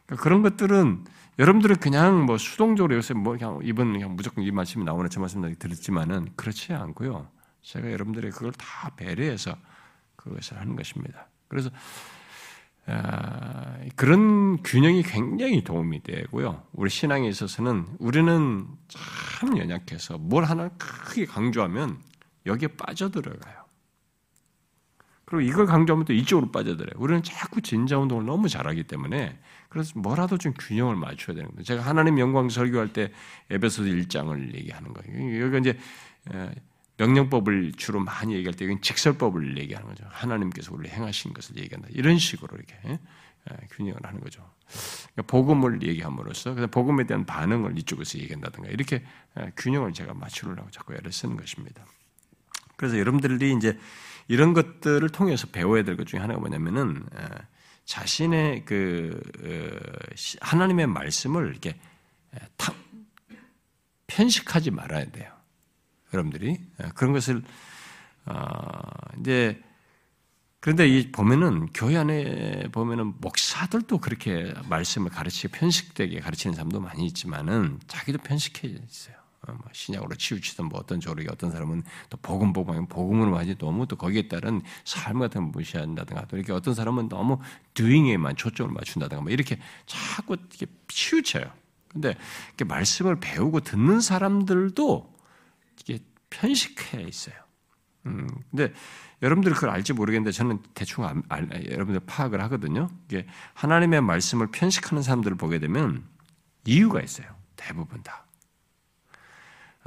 [0.08, 1.06] 그러니까 그런 것들은
[1.38, 5.42] 여러분들은 그냥 뭐 수동적으로 요새 뭐 그냥 이번 그냥 무조건 이 말씀이 나오는 저 말씀
[5.60, 7.30] 들었지만은 그렇지 않고요.
[7.62, 9.56] 제가 여러분들의 그걸 다 배려해서
[10.16, 11.28] 그것을 하는 것입니다.
[11.48, 12.17] 그래서 아,
[13.96, 16.64] 그런 균형이 굉장히 도움이 되고요.
[16.74, 21.98] 우리 신앙에 있어서는 우리는 참 연약해서 뭘 하나 크게 강조하면
[22.46, 23.68] 여기에 빠져들어가요.
[25.26, 26.94] 그리고 이걸 강조하면 또 이쪽으로 빠져들어요.
[26.96, 31.64] 우리는 자꾸 진자 운동을 너무 잘하기 때문에 그래서 뭐라도 좀 균형을 맞춰야 되는 거예요.
[31.64, 33.12] 제가 하나님 영광 설교할 때
[33.50, 35.42] 에베소서 1장을 얘기하는 거예요.
[35.42, 35.78] 여기가 이제
[36.98, 40.06] 명령법을 주로 많이 얘기할 때 이건 직설법을 얘기하는 거죠.
[40.10, 41.88] 하나님께서 우리 행하신 것을 얘기한다.
[41.92, 43.00] 이런 식으로 이렇게 예?
[43.52, 44.48] 예, 균형을 하는 거죠.
[45.14, 49.04] 그러니까 복음을 얘기함으로써 복음에 대한 반응을 이쪽에서 얘기한다든가 이렇게
[49.40, 51.86] 예, 균형을 제가 맞추려고 자꾸 애를 쓰는 것입니다.
[52.76, 53.78] 그래서 여러분들이 이제
[54.28, 57.06] 이런 것들을 통해서 배워야 될 것 중에 하나가 뭐냐면은
[57.86, 61.80] 자신의 그 어, 하나님의 말씀을 이렇게
[64.08, 65.37] 편식하지 말아야 돼요.
[66.14, 67.44] 여러분들이 예, 그런 것을
[68.26, 68.36] 어,
[69.20, 69.62] 이제
[70.60, 77.80] 그런데 이 보면은 교회 안에 보면은 목사들도 그렇게 말씀을 가르치고 편식되게 가르치는 사람도 많이 있지만은
[77.88, 79.16] 자기도 편식해 있어요.
[79.48, 83.86] 어, 뭐 신약으로 치우치든 뭐 어떤 조력이 어떤 사람은 또 복음 복음 복음으로 하지 너무
[83.88, 87.40] 또 거기에 따른 삶 같은 걸 무시한다든가 또 이렇게 어떤 사람은 너무
[87.76, 91.46] doing에만 초점을 맞춘다든가 뭐 이렇게 자꾸 이렇게 치우쳐요.
[91.88, 92.16] 근데
[92.50, 95.17] 이렇게 말씀을 배우고 듣는 사람들도
[96.30, 97.36] 편식해 있어요.
[98.06, 98.74] 음, 근데
[99.22, 102.90] 여러분들이 그걸 알지 모르겠는데 저는 대충 알, 알, 여러분들 파악을 하거든요.
[103.06, 106.06] 이게 하나님의 말씀을 편식하는 사람들을 보게 되면
[106.66, 107.28] 이유가 있어요.
[107.56, 108.26] 대부분 다.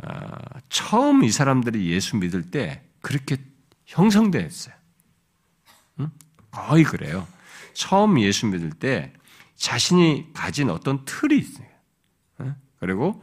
[0.03, 3.37] 어, 처음 이 사람들이 예수 믿을 때 그렇게
[3.87, 4.75] 형성됐어요.
[6.01, 6.11] 음?
[6.51, 7.27] 거의 그래요.
[7.75, 9.13] 처음 예수 믿을 때
[9.57, 11.71] 자신이 가진 어떤 틀이 있어요.
[12.81, 13.23] 그리고 어,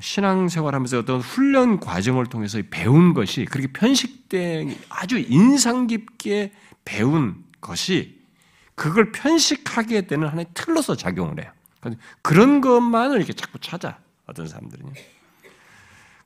[0.00, 6.52] 신앙생활하면서 어떤 훈련 과정을 통해서 배운 것이 그렇게 편식된 아주 인상 깊게
[6.84, 8.20] 배운 것이
[8.74, 11.50] 그걸 편식하게 되는 하나의 틀로서 작용을 해요.
[12.22, 14.92] 그런 것만을 이렇게 자꾸 찾아 어떤 사람들은요.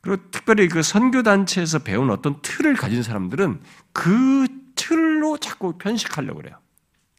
[0.00, 3.61] 그리고 특별히 그 선교 단체에서 배운 어떤 틀을 가진 사람들은
[3.92, 6.57] 그 틀로 자꾸 편식하려고 그래요.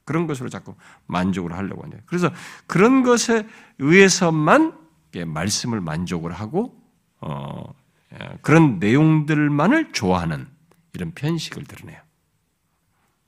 [0.04, 2.32] 그런 것으로 자꾸 만족을 하려고 하요 그래서
[2.68, 3.48] 그런 것에
[3.80, 4.81] 의해서만
[5.19, 6.80] 말씀을 만족을 하고
[7.19, 7.74] 어,
[8.13, 10.47] 예, 그런 내용들만을 좋아하는
[10.93, 12.00] 이런 편식을 드러내요.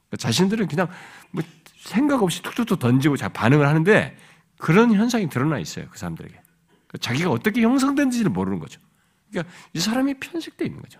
[0.09, 0.89] 그러니까 자신들은 그냥
[1.31, 1.43] 뭐
[1.77, 4.17] 생각 없이 툭툭툭 던지고 잘 반응을 하는데
[4.57, 5.87] 그런 현상이 드러나 있어요.
[5.89, 6.41] 그 사람들에게.
[6.99, 8.79] 자기가 어떻게 형성된지를 모르는 거죠.
[9.29, 10.99] 그러니까 이 사람이 편식되어 있는 거죠.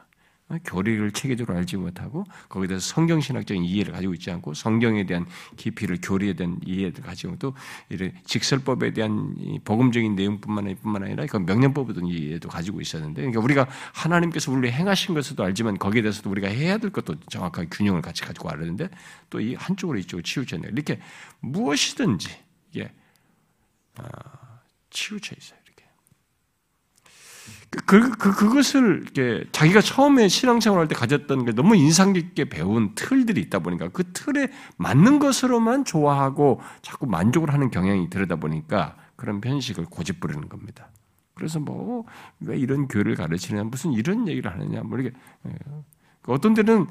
[0.65, 5.25] 교리를 체계적으로 알지 못하고 거기에 대해서 성경신학적인 이해를 가지고 있지 않고 성경에 대한
[5.55, 7.53] 깊이를 교리에 대한 이해를 가지고 또
[7.89, 14.51] 이런 직설법에 대한 복음적인 내용뿐만 아니라 그 명령법에 대한 이해도 가지고 있었는데 그러니까 우리가 하나님께서
[14.51, 18.89] 우리 행하신 것도 알지만 거기에 대해서도 우리가 해야 될 것도 정확하게 균형을 같이 가지고 알았는데
[19.29, 20.99] 또 이 한쪽으로 이쪽으로 치우쳤네 이렇게
[21.41, 22.29] 무엇이든지
[22.71, 22.91] 이게
[23.97, 24.03] 아,
[24.89, 25.62] 치우쳐 있어요.
[27.85, 32.93] 그, 그, 그것을 이렇게 자기가 처음에 신앙생활 할 때 가졌던 게 너무 인상 깊게 배운
[32.95, 39.41] 틀들이 있다 보니까 그 틀에 맞는 것으로만 좋아하고 자꾸 만족을 하는 경향이 들여다 보니까 그런
[39.41, 40.89] 편식을 고집 부리는 겁니다.
[41.35, 42.05] 그래서 뭐,
[42.41, 45.15] 왜 이런 교회를 가르치느냐, 무슨 이런 얘기를 하느냐, 뭐 이렇게.
[45.47, 45.51] 예.
[46.27, 46.87] 어떤 데는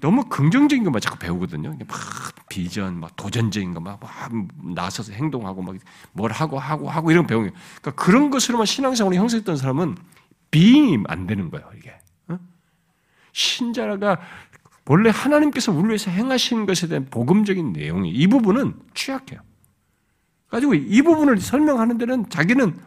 [0.00, 1.76] 너무 긍정적인 것만 자꾸 배우거든요.
[1.86, 1.98] 막
[2.48, 4.32] 비전, 막 도전적인 거, 막, 막
[4.74, 5.76] 나서서 행동하고, 막
[6.12, 7.52] 뭘 하고 하고 하고 이런 배우는.
[7.80, 9.96] 그러니까 그런 것으로만 신앙생활을 형성했던 사람은
[10.52, 11.92] 비잉이 안 되는 거예요, 이게.
[12.28, 12.38] 어?
[13.32, 14.20] 신자가
[14.86, 19.40] 원래 하나님께서 우리 위해서 행하신 것에 대한 복음적인 내용이 이 부분은 취약해요.
[20.48, 22.78] 가지고 이 부분을 설명하는 데는 자기는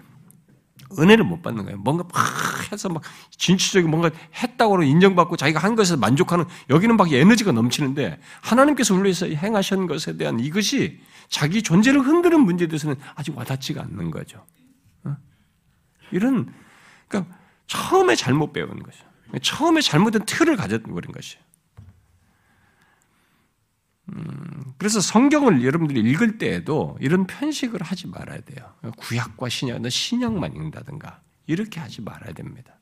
[1.00, 1.80] 은혜를 못 받는 거예요.
[1.80, 3.02] 뭔가 막 해서 막
[3.32, 9.26] 진취적인 뭔가 했다고 인정받고 자기가 한 것에 만족하는 여기는 막 에너지가 넘치는데 하나님께서 우리 위해서
[9.26, 14.46] 행하신 것에 대한 이것이 자기 존재를 흔드는 문제에 대해서는 아직 와닿지가 않는 거죠.
[15.06, 15.18] 어?
[16.12, 16.54] 이런
[17.08, 17.36] 그러니까
[17.68, 19.06] 처음에 잘못 배운 거죠.
[19.42, 21.44] 처음에 잘못된 틀을 가져버린 것이에요.
[24.10, 28.74] 음, 그래서 성경을 여러분들이 읽을 때에도 이런 편식을 하지 말아야 돼요.
[28.98, 32.76] 구약과 신약, 너 신약만 읽는다든가 이렇게 하지 말아야 됩니다.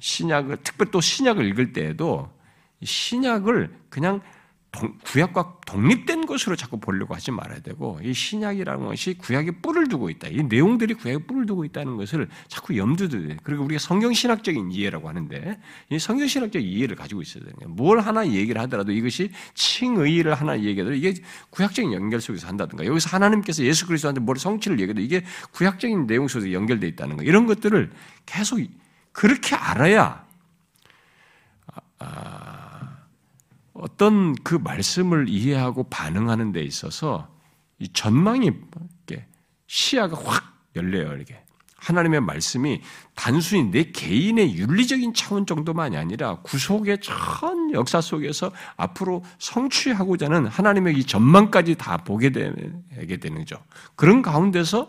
[0.00, 2.30] 신약을 특별히 또 신약을 읽을 때에도
[2.84, 4.20] 신약을 그냥
[4.70, 10.28] 구약과 독립된 것으로 자꾸 보려고 하지 말아야 되고 이 신약이라는 것이 구약에 뿔을 두고 있다.
[10.28, 13.36] 이 내용들이 구약에 뿔을 두고 있다는 것을 자꾸 염두에 돼.
[13.42, 15.58] 그리고 우리가 성경 신학적인 이해라고 하는데
[15.90, 17.54] 이 성경 신학적 이해를 가지고 있어야 돼요.
[17.66, 21.14] 뭘 하나 얘기를 하더라도 이것이 칭의를 하나 얘기해도 이게
[21.50, 26.52] 구약적인 연결 속에서 한다든가 여기서 하나님께서 예수 그리스도한테 뭘 성취를 얘기해도 이게 구약적인 내용 속에서
[26.52, 27.90] 연결되어 있다는 거 이런 것들을
[28.26, 28.60] 계속
[29.12, 30.24] 그렇게 알아야
[31.66, 32.67] 아, 아
[33.80, 37.28] 어떤 그 말씀을 이해하고 반응하는 데 있어서
[37.78, 38.50] 이 전망이
[39.68, 41.40] 시야가 확 열려요, 이게.
[41.76, 42.82] 하나님의 말씀이
[43.14, 50.96] 단순히 내 개인의 윤리적인 차원 정도만이 아니라 구속의 전 역사 속에서 앞으로 성취하고자 하는 하나님의
[50.96, 53.62] 이 전망까지 다 보게 되게 되는 거죠.
[53.94, 54.88] 그런 가운데서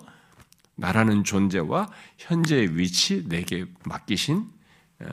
[0.76, 4.48] 나라는 존재와 현재의 위치, 내게 맡기신
[5.02, 5.06] 어,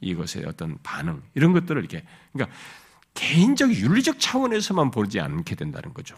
[0.00, 2.54] 이것의 어떤 반응, 이런 것들을 이렇게, 그러니까
[3.14, 6.16] 개인적 윤리적 차원에서만 보지 않게 된다는 거죠.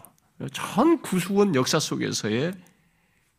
[0.51, 2.53] 전 구수원 역사 속에서의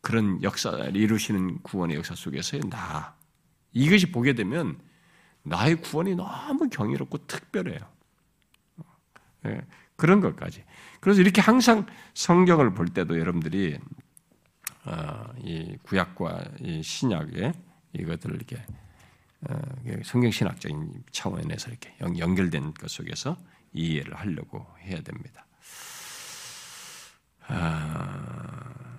[0.00, 3.14] 그런 역사를 이루시는 구원의 역사 속에서의 나
[3.72, 4.78] 이것이 보게 되면
[5.42, 7.80] 나의 구원이 너무 경이롭고 특별해요.
[9.42, 9.60] 네,
[9.96, 10.64] 그런 것까지.
[11.00, 13.78] 그래서 이렇게 항상 성경을 볼 때도 여러분들이
[14.84, 17.52] 어, 이 구약과 이 신약의
[17.92, 18.87] 이것들을 이렇게 어,
[20.04, 23.36] 성경 신학적인 차원에서 이렇게 연결된 것 속에서
[23.72, 25.46] 이해를 하려고 해야 됩니다.
[27.46, 28.98] 아,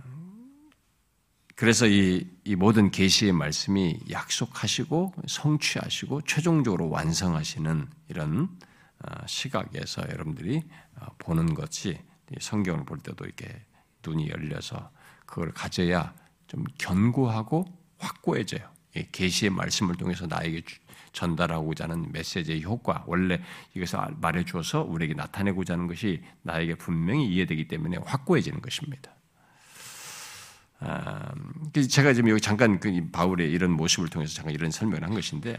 [1.56, 8.50] 그래서 이, 이 모든 계시의 말씀이 약속하시고 성취하시고 최종적으로 완성하시는 이런
[9.00, 10.64] 아, 시각에서 여러분들이
[10.96, 12.00] 아, 보는 것이
[12.40, 13.62] 성경을 볼 때도 이렇게
[14.06, 14.92] 눈이 열려서
[15.26, 16.14] 그걸 가져야
[16.48, 17.66] 좀 견고하고
[17.98, 18.79] 확고해져요.
[18.94, 20.64] 계시의 말씀을 통해서 나에게
[21.12, 23.42] 전달하고자 하는 메시지의 효과, 원래
[23.76, 29.12] 이것을 말해 주어서 우리에게 나타내고자 하는 것이 나에게 분명히 이해되기 때문에 확고해지는 것입니다.
[30.82, 31.34] 아,
[31.90, 35.58] 제가 지금 여기 잠깐 그 바울의 이런 모습을 통해서 잠깐 이런 설명을 한 것인데,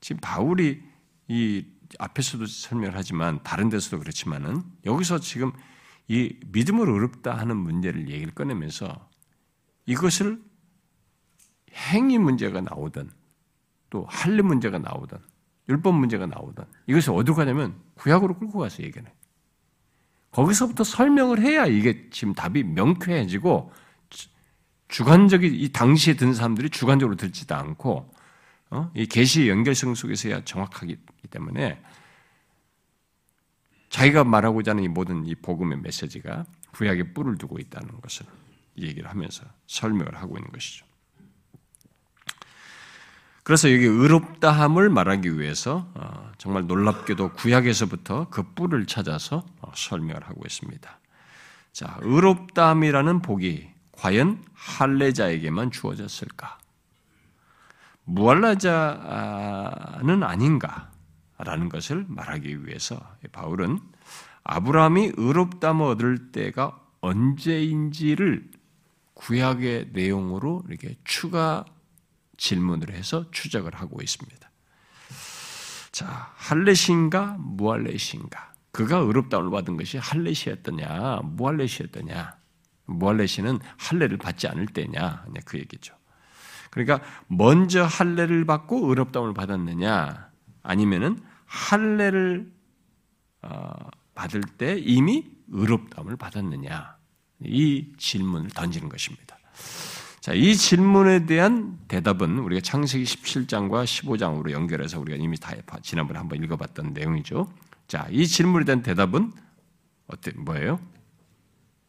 [0.00, 0.82] 지금 바울이
[1.28, 1.64] 이
[1.98, 5.52] 앞에서도 설명을 하지만 다른 데서도 그렇지만은 여기서 지금
[6.08, 9.08] 이 믿음을 어렵다 하는 문제를 얘기를 꺼내면서
[9.86, 10.42] 이것을
[11.74, 13.10] 행위 문제가 나오든
[13.90, 15.18] 또 할례 문제가 나오든
[15.68, 19.04] 율법 문제가 나오든 이것을 어디로 가냐면 구약으로 끌고 가서 얘기해.
[20.30, 23.72] 거기서부터 설명을 해야 이게 지금 답이 명쾌해지고
[24.88, 28.12] 주관적인 이 당시에 든 사람들이 주관적으로 듣지도 않고
[28.70, 28.90] 어?
[28.94, 30.98] 이 계시의 연결성 속에서야 정확하기
[31.30, 31.80] 때문에
[33.88, 38.26] 자기가 말하고자 하는 이 모든 이 복음의 메시지가 구약에 뿔을 두고 있다는 것을
[38.76, 40.84] 얘기를 하면서 설명을 하고 있는 것이죠.
[43.44, 50.40] 그래서 여기 의롭다함을 말하기 위해서 어, 정말 놀랍게도 구약에서부터 그 뿔을 찾아서 어, 설명을 하고
[50.46, 50.98] 있습니다.
[51.72, 56.58] 자, 의롭다함이라는 복이 과연 할례자에게만 주어졌을까?
[58.04, 58.62] 무할라자는
[60.22, 62.98] 아닌가라는 것을 말하기 위해서
[63.32, 63.78] 바울은
[64.44, 68.50] 아브라함이 의롭다함 얻을 때가 언제인지를
[69.14, 71.64] 구약의 내용으로 이렇게 추가
[72.36, 74.50] 질문을 해서 추적을 하고 있습니다.
[75.92, 78.54] 자, 할례신가 무할례신가?
[78.72, 82.36] 그가 의롭다움을 받은 것이 할례시였더냐, 무할례시였더냐?
[82.86, 85.24] 무할례시는 할례를 받지 않을 때냐?
[85.44, 85.94] 그 얘기죠.
[86.70, 90.30] 그러니까 먼저 할례를 받고 의롭다움을 받았느냐,
[90.64, 92.52] 아니면은 할례를
[93.42, 93.72] 어,
[94.14, 96.96] 받을 때 이미 의롭다움을 받았느냐?
[97.44, 99.38] 이 질문을 던지는 것입니다.
[100.24, 106.42] 자, 이 질문에 대한 대답은 우리가 창세기 17장과 15장으로 연결해서 우리가 이미 다 지난번에 한번
[106.42, 107.52] 읽어봤던 내용이죠.
[107.88, 109.34] 자, 이 질문에 대한 대답은
[110.06, 110.80] 어때 뭐예요?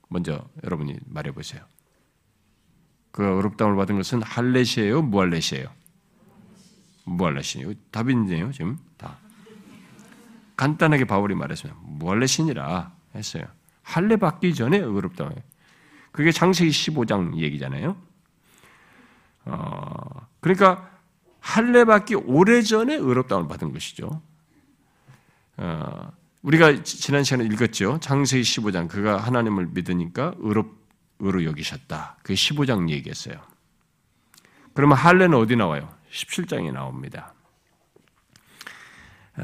[0.10, 1.64] 먼저 여러분이 말해 보세요.
[3.12, 5.70] 그 어렵다움을 받은 것은 할례시예요, 무할례시예요?
[7.06, 7.72] 무할례시요.
[7.92, 9.18] 답이 있네요, 지금 다.
[10.58, 11.80] 간단하게 바울이 말했습니다.
[11.84, 13.46] 무할례신이라 했어요.
[13.82, 15.32] 할례 받기 전에 의롭다.
[16.12, 18.05] 그게 창세기 15장 얘기잖아요.
[19.46, 20.90] 어, 그러니까
[21.40, 24.22] 할례 받기 오래전에 의롭다움을 받은 것이죠.
[25.58, 28.00] 어, 우리가 지난 시간에 읽었죠.
[28.02, 30.86] 창세기 15장 그가 하나님을 믿으니까 의롭
[31.20, 32.18] 의로 여기셨다.
[32.22, 33.40] 그게 15장 얘기했어요.
[34.74, 35.90] 그러면 할례는 어디 나와요?
[36.12, 37.34] 17장에 나옵니다.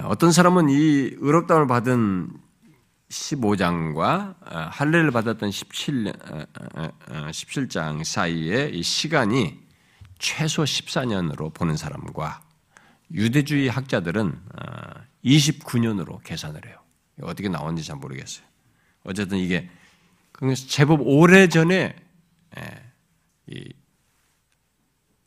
[0.03, 2.29] 어떤 사람은 이 의롭다움을 받은
[3.09, 4.35] 15장과
[4.71, 6.13] 할례를 받았던 17,
[7.31, 9.61] 17장 사이에 이 시간이
[10.21, 12.43] 최소 14년으로 보는 사람과
[13.12, 14.39] 유대주의 학자들은
[15.25, 16.77] 29년으로 계산을 해요.
[17.23, 18.45] 어떻게 나왔는지 잘 모르겠어요.
[19.03, 19.67] 어쨌든 이게
[20.67, 21.95] 제법 오래 전에
[23.47, 23.73] 이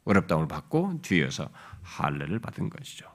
[0.04, 1.48] 어렵다움을 받고 뒤에서
[1.82, 3.12] 할례를 받은 것이죠.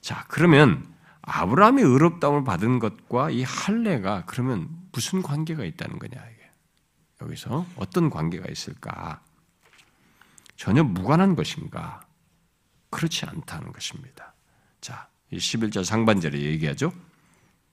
[0.00, 6.50] 자, 그러면 아브라함이 의롭다움을 받은 것과 이 할례가 그러면 무슨 관계가 있다는 거냐 이게.
[7.22, 9.22] 여기서 어떤 관계가 있을까?
[10.56, 12.00] 전혀 무관한 것인가?
[12.90, 14.34] 그렇지 않다는 것입니다.
[14.80, 16.92] 자, 이 11절 상반절에 얘기하죠.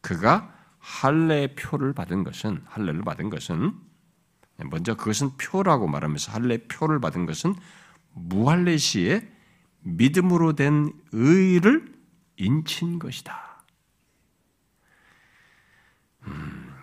[0.01, 3.73] 그가 할례 표를 받은 것은 할례를 받은 것은
[4.65, 7.55] 먼저 그것은 표라고 말하면서 할례 표를 받은 것은
[8.13, 9.27] 무할례 시에
[9.81, 11.93] 믿음으로 된 의를
[12.37, 13.63] 인친 것이다.
[16.23, 16.73] 음,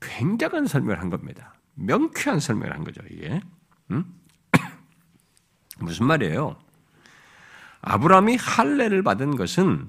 [0.00, 1.54] 굉장한 설명을 한 겁니다.
[1.74, 3.40] 명쾌한 설명을 한 거죠, 이게.
[3.90, 4.17] 음?
[5.78, 6.56] 무슨 말이에요?
[7.82, 9.88] 아브라함이 할례를 받은 것은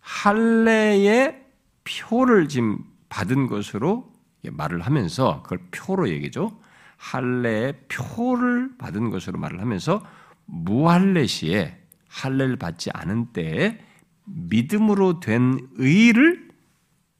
[0.00, 1.44] 할례의
[1.84, 4.12] 표를 지금 받은 것으로
[4.50, 6.58] 말을 하면서 그걸 표로 얘기죠.
[6.96, 10.04] 할례의 표를 받은 것으로 말을 하면서
[10.46, 13.78] 무할례 시에 할례를 받지 않은 때에
[14.24, 16.48] 믿음으로 된 의를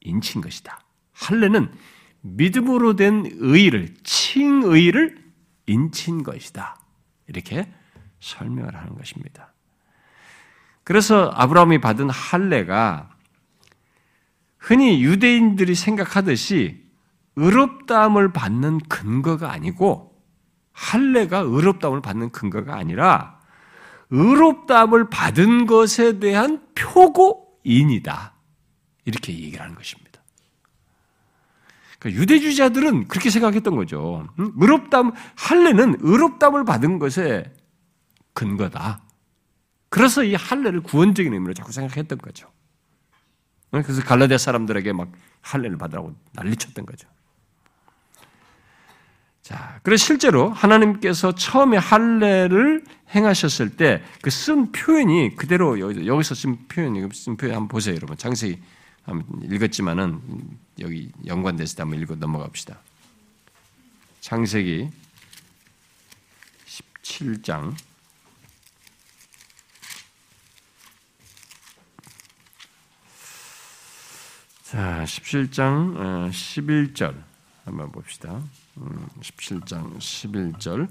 [0.01, 0.81] 인친 것이다.
[1.13, 1.73] 할례는
[2.21, 5.23] 믿음으로 된 의를 칭의를
[5.67, 6.82] 인친 것이다.
[7.33, 7.73] 이렇게
[8.21, 9.53] 설명을 하는 것입니다.
[10.85, 13.11] 그래서 아브라함이 받은 할례가
[14.59, 16.83] 흔히 유대인들이 생각하듯이
[17.37, 20.13] 의롭다함을 받는 근거가 아니고
[20.73, 23.41] 할례가 의롭다함을 받는 근거가 아니라
[24.11, 28.35] 의롭다함을 받은 것에 대한 표고인이다.
[29.05, 30.02] 이렇게 얘기를 하는 것입니다.
[32.03, 34.27] 그러니까 유대주의자들은 그렇게 생각했던 거죠.
[34.37, 37.45] 의롭다함, 할례는 의롭다함을 받은 것의
[38.35, 39.03] 근거다.
[39.89, 42.51] 그래서 이 할례를 구원적인 의미로 자꾸 생각했던 거죠.
[43.71, 45.13] 그래서 갈라디아 사람들에게 막
[45.43, 47.09] 할례를 받으라고 난리쳤던 거죠.
[49.43, 52.85] 자, 그래서 실제로 하나님께서 처음에 할례를
[53.15, 58.17] 행하셨을 때 그 쓴 표현이 그대로 여기서 쓴 표현이 쓴 표현 한번 보세요, 여러분.
[58.17, 58.59] 장세히
[59.43, 60.21] 읽었지만은
[60.81, 62.79] 여기 연관돼서 한번 읽고 넘어갑시다.
[64.21, 64.91] 창세기
[66.67, 67.75] 17장
[74.63, 77.25] 자, 17장 11절 어,
[77.65, 78.41] 한번 봅시다.
[79.21, 80.89] 17장 음, 11절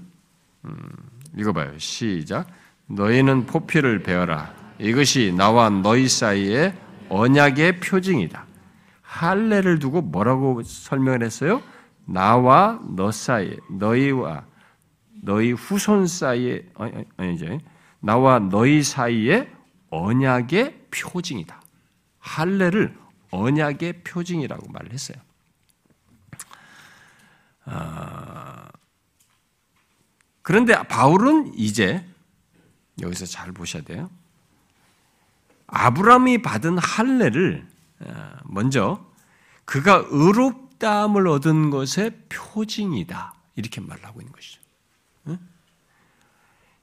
[0.66, 0.88] 음,
[1.36, 1.76] 읽어봐요.
[1.78, 2.46] 시작.
[2.86, 4.54] 너희는 포피를 베어라.
[4.78, 6.74] 이것이 나와 너희 사이의
[7.08, 8.51] 언약의 표징이다.
[9.12, 11.62] 할례를 두고 뭐라고 설명을 했어요?
[12.06, 14.46] 나와 너 사이, 너희와
[15.22, 16.66] 너희 후손 사이에
[17.18, 17.58] 아니 이제
[18.00, 19.52] 나와 너희 사이의
[19.90, 21.60] 언약의 표징이다.
[22.20, 22.96] 할례를
[23.30, 25.18] 언약의 표징이라고 말을 했어요.
[27.66, 28.64] 어,
[30.40, 32.02] 그런데 바울은 이제
[33.00, 34.10] 여기서 잘 보셔야 돼요.
[35.66, 37.71] 아브라함이 받은 할례를 어,
[38.44, 39.04] 먼저
[39.64, 44.62] 그가 의롭다함을 얻은 것의 표징이다 이렇게 말을 하고 있는 것이죠.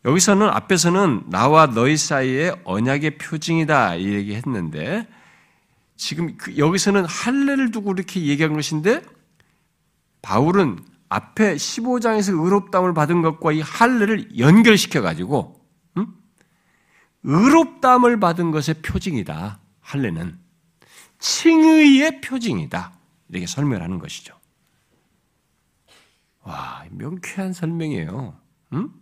[0.05, 5.07] 여기서는 앞에서는 나와 너희 사이의 언약의 표징이다 이 얘기했는데
[5.97, 9.01] 지금 그 여기서는 할례를 두고 이렇게 얘기한 것인데
[10.21, 15.59] 바울은 앞에 15장에서 의롭다함을 받은 것과 이 할례를 연결시켜 가지고
[15.97, 16.07] 음?
[17.23, 19.59] 의롭다함을 받은 것의 표징이다.
[19.81, 20.39] 할례는
[21.19, 22.93] 칭의의 표징이다.
[23.29, 24.33] 이렇게 설명을 하는 것이죠.
[26.41, 28.35] 와, 명쾌한 설명이에요.
[28.73, 28.93] 음?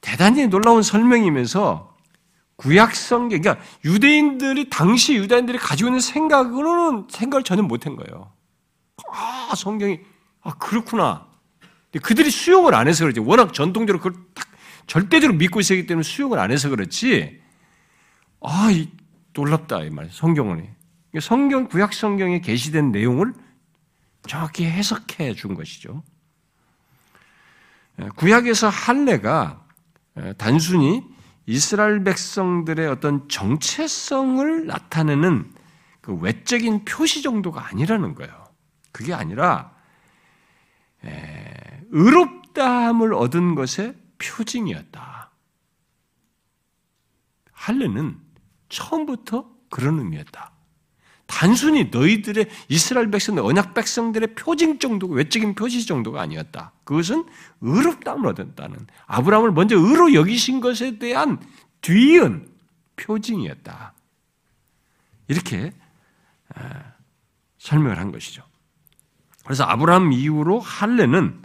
[0.00, 1.96] 대단히 놀라운 설명이면서
[2.56, 8.32] 구약 성경, 그러니까 유대인들이 당시 유대인들이 가지고 있는 생각으로는 생각을 전혀 못한 거예요.
[9.10, 10.00] 아 성경이
[10.42, 11.26] 아 그렇구나.
[12.02, 13.20] 그들이 수용을 안 해서 그렇지.
[13.20, 14.46] 워낙 전통적으로 그걸 딱
[14.86, 17.40] 절대적으로 믿고 있었기 때문에 수용을 안 해서 그렇지.
[18.42, 18.88] 아, 이,
[19.32, 20.10] 놀랍다 이 말.
[20.10, 20.74] 성경은
[21.20, 23.32] 성경 구약 성경에 게시된 내용을
[24.26, 26.02] 정확히 해석해 준 것이죠.
[28.16, 29.66] 구약에서 할례가
[30.38, 31.02] 단순히
[31.46, 35.52] 이스라엘 백성들의 어떤 정체성을 나타내는
[36.00, 38.44] 그 외적인 표시 정도가 아니라는 거예요.
[38.92, 39.74] 그게 아니라
[41.90, 45.30] 의롭다함을 얻은 것의 표징이었다.
[47.52, 48.18] 할례는
[48.70, 50.52] 처음부터 그런 의미였다.
[51.26, 56.72] 단순히 너희들의 이스라엘 백성들, 언약 백성들의 표징 정도가 외적인 표시 정도가 아니었다.
[56.82, 57.24] 그것은
[57.60, 61.40] 의롭다함을 얻었다는 아브라함을 먼저 의로 여기신 것에 대한
[61.82, 62.48] 뒤은
[62.96, 63.94] 표징이었다.
[65.28, 65.72] 이렇게
[67.58, 68.42] 설명을 한 것이죠.
[69.44, 71.42] 그래서 아브라함 이후로 할례는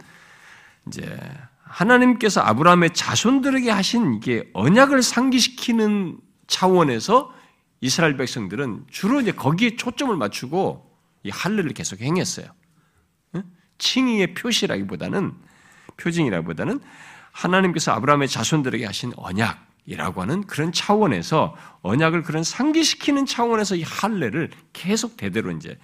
[0.88, 1.18] 이제
[1.62, 7.34] 하나님께서 아브라함의 자손들에게 하신 이게 언약을 상기시키는 차원에서
[7.80, 10.90] 이스라엘 백성들은 주로 이제 거기에 초점을 맞추고
[11.24, 12.46] 이 할례를 계속 행했어요.
[13.78, 15.34] 칭의의 표시라기보다는
[15.96, 16.80] 표징이라기보다는
[17.32, 25.16] 하나님께서 아브라함의 자손들에게 하신 언약이라고 하는 그런 차원에서 언약을 그런 상기시키는 차원에서 이 할례를 계속
[25.16, 25.78] 대대로 이제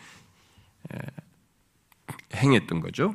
[2.34, 3.14] 행했던 거죠.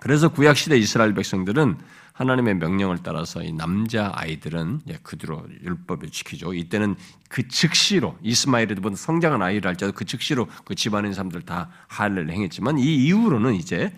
[0.00, 1.78] 그래서 구약 시대 이스라엘 백성들은
[2.20, 6.52] 하나님의 명령을 따라서 이 남자 아이들은 그대로 율법을 지키죠.
[6.52, 6.96] 이때는
[7.30, 13.06] 그 즉시로 이스마엘이든 성장한 아이를 할지라도 그 즉시로 그 집안의 사람들 다 할례를 행했지만 이
[13.06, 13.96] 이후로는 이제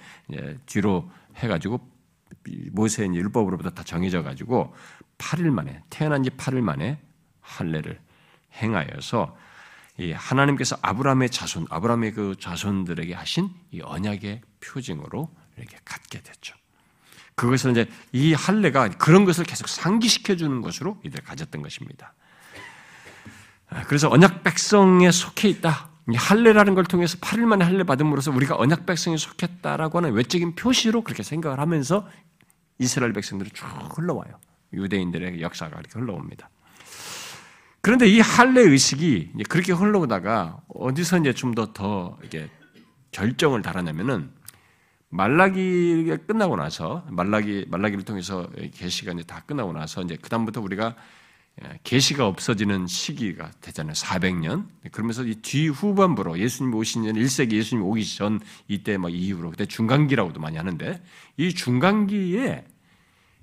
[0.67, 1.81] 뒤로 해가지고
[2.71, 4.73] 모세의 율법으로부터 다 정해져 가지고
[5.19, 7.01] 8일 만에 태어난 지 8일 만에
[7.41, 7.99] 할례를
[8.55, 9.37] 행하여서
[9.99, 16.62] 이 하나님께서 아브라함의 자손, 아브라함의 그 자손들에게 하신 이 언약의 표징으로 이렇게 갖게 됐죠.
[17.43, 22.15] 그것을 이제 이 할례가 그런 것을 계속 상기시켜 주는 것으로 이들 가졌던 것입니다.
[23.69, 25.89] 아, 그래서 언약 백성에 속해 있다.
[26.15, 31.25] 할례라는 걸 통해서 8일 만에 할례 받음으로써 우리가 언약 백성에 속했다라고 하는 외적인 표시로 그렇게
[31.25, 32.09] 생각을 하면서
[32.79, 33.67] 이스라엘 백성들이 쭉
[33.97, 34.39] 흘러와요.
[34.73, 36.49] 유대인들의 역사가 이렇게 흘러옵니다.
[37.81, 42.49] 그런데 이 할례 의식이 그렇게 흘러오다가 어디서 이제 좀 더 더 이게
[43.11, 44.31] 결정을 달아내면은
[45.13, 50.97] 말라기가 끝나고 나서 말라기 말라기를 통해서 계시가 이제 다 끝나고 나서 이제 그다음부터 우리가
[51.85, 53.93] 계시가 없어지는 시기가 되잖아요.
[53.93, 54.67] 400년.
[54.91, 59.67] 그러면서 이 뒤 후반부로 예수님 오신 전 1세기 예수님 오기 전 이때 막 이후로 그때
[59.67, 61.03] 중간기라고도 많이 하는데
[61.37, 62.65] 이 중간기에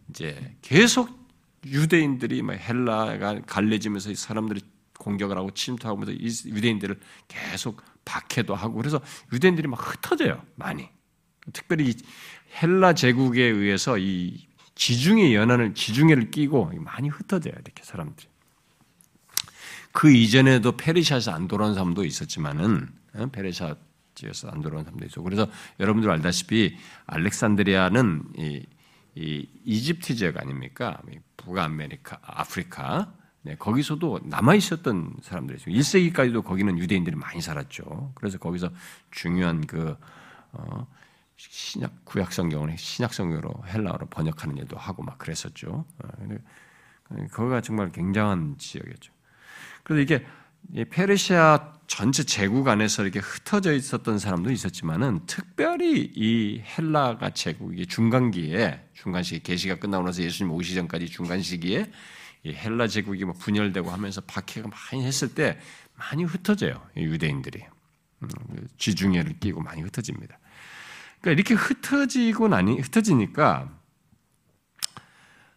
[0.09, 1.20] 이제 계속
[1.67, 4.61] 유대인들이 막 헬라가 갈래지면서 사람들이
[4.97, 8.99] 공격을 하고 침투하면서 유대인들을 계속 박해도 하고 그래서
[9.32, 10.41] 유대인들이 막 흩어져요.
[10.55, 10.89] 많이.
[11.53, 11.93] 특별히
[12.61, 18.27] 헬라 제국에 의해서 이 지중해 연안을 지중해를 끼고 많이 흩어져요 이렇게 사람들이.
[19.91, 23.75] 그 이전에도 페르시아에서 안 돌아온 사람도 있었지만은 어, 페르시아
[24.15, 25.21] 지에서 안 돌아온 사람도 있어.
[25.21, 25.47] 그래서
[25.79, 26.77] 여러분들 알다시피
[27.07, 28.65] 알렉산드리아는 이,
[29.15, 30.99] 이 이집트 지역 아닙니까?
[31.37, 33.13] 북아메리카, 아프리카.
[33.43, 35.69] 네, 거기서도 남아 있었던 사람들이죠.
[35.69, 38.13] 1세기까지도 거기는 유대인들이 많이 살았죠.
[38.15, 38.71] 그래서 거기서
[39.11, 39.95] 중요한 그
[40.51, 40.87] 어,
[41.39, 45.85] 신약 구약 성경을 신약 성경으로 헬라어로 번역하는 일도 하고 막 그랬었죠.
[45.97, 46.37] 어,
[47.31, 49.13] 거기가 정말 굉장한 지역이었죠.
[49.83, 50.25] 그래서 이게
[50.89, 59.23] 페르시아 전체 제국 안에서 이렇게 흩어져 있었던 사람도 있었지만은 특별히 이 헬라가 제국이 중간기에 중간
[59.23, 61.89] 시기 계시가 끝나고 나서 예수님 오시 전까지 중간 시기에
[62.43, 65.57] 이 헬라 제국이 뭐 분열되고 하면서 박해가 많이 했을 때
[65.95, 67.63] 많이 흩어져요 유대인들이.
[68.77, 70.37] 쥐중해를 끼고 많이 흩어집니다.
[71.22, 73.70] 그러니까 이렇게 흩어지고 나니 흩어지니까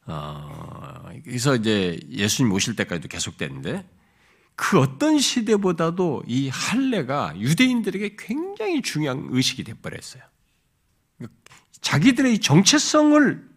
[0.06, 3.88] 어, 그래서 이제 예수님 오실 때까지도 계속되는데
[4.56, 10.22] 그 어떤 시대보다도 이 할례가 유대인들에게 굉장히 중요한 의식이 돼버렸어요.
[11.80, 13.50] 자기들의 정체성을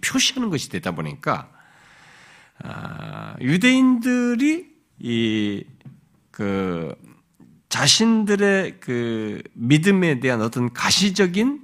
[0.00, 1.50] 표시하는 것이 되다 보니까
[2.62, 6.94] 아, 유대인들이 이그
[7.74, 11.60] 자신들의 그 믿음에 대한 어떤 가시적인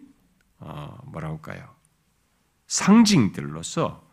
[0.59, 1.73] 어 뭐라 할까요?
[2.67, 4.05] 상징들로서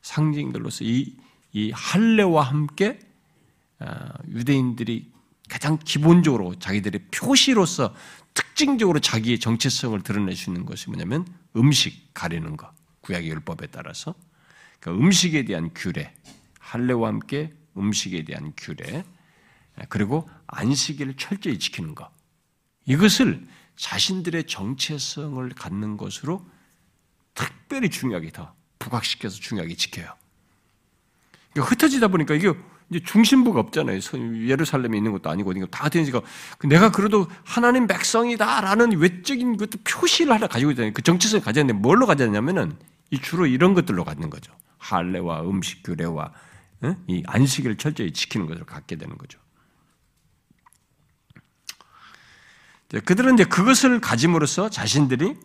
[0.00, 1.18] 상징들로서 이,
[1.52, 2.98] 이 할례와 함께
[3.78, 3.86] 어,
[4.30, 5.12] 유대인들이
[5.50, 7.94] 가장 기본적으로 자기들의 표시로서
[8.32, 11.26] 특징적으로 자기의 정체성을 드러낼 수 있는 것이 뭐냐면
[11.56, 12.72] 음식 가리는 것
[13.02, 14.14] 구약의 율법에 따라서
[14.80, 16.14] 그러니까 음식에 대한 규례
[16.58, 19.04] 할례와 함께 음식에 대한 규례
[19.88, 22.10] 그리고 안식일을 철저히 지키는 것
[22.86, 23.46] 이것을
[23.76, 26.46] 자신들의 정체성을 갖는 것으로
[27.34, 30.12] 특별히 중요하게 더 부각시켜서 중요하게 지켜요.
[31.52, 32.52] 그러니까 흩어지다 보니까 이게
[32.90, 33.98] 이제 중심부가 없잖아요.
[34.46, 36.20] 예루살렘에 있는 것도 아니고 어딘가 다 되니까
[36.68, 40.92] 내가 그래도 하나님 백성이다라는 외적인 것도 표시를 하나 가지고 있잖아요.
[40.92, 42.76] 그 정체성을 가졌는데 뭘로 가졌냐면은
[43.10, 44.52] 이 주로 이런 것들로 갖는 거죠.
[44.78, 46.32] 할례와 음식 규례와
[47.06, 49.38] 이 안식을 철저히 지키는 것을 갖게 되는 거죠.
[53.00, 55.36] 그들은 이제 그것을 가짐으로써 자신들이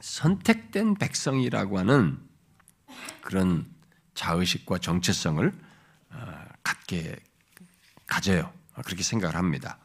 [0.00, 2.18] 선택된 백성이라고 하는
[3.22, 3.66] 그런
[4.14, 5.52] 자의식과 정체성을
[6.10, 7.16] 어, 갖게
[8.06, 8.52] 가져요.
[8.84, 9.78] 그렇게 생각을 합니다.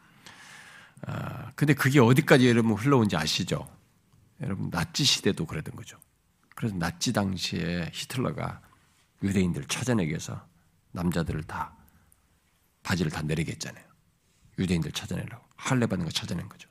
[1.06, 3.68] 어, 근데 그게 어디까지 여러분 흘러온지 아시죠?
[4.40, 5.98] 여러분 나치 시대도 그랬던 거죠.
[6.54, 8.60] 그래서 나치 당시에 히틀러가
[9.22, 10.46] 유대인들을 찾아내기 위해서
[10.92, 11.74] 남자들을 다
[12.82, 13.84] 바지를 다 내리게 했잖아요.
[14.58, 16.68] 유대인들 찾아내려고 할례 받는 거 찾아낸 거죠.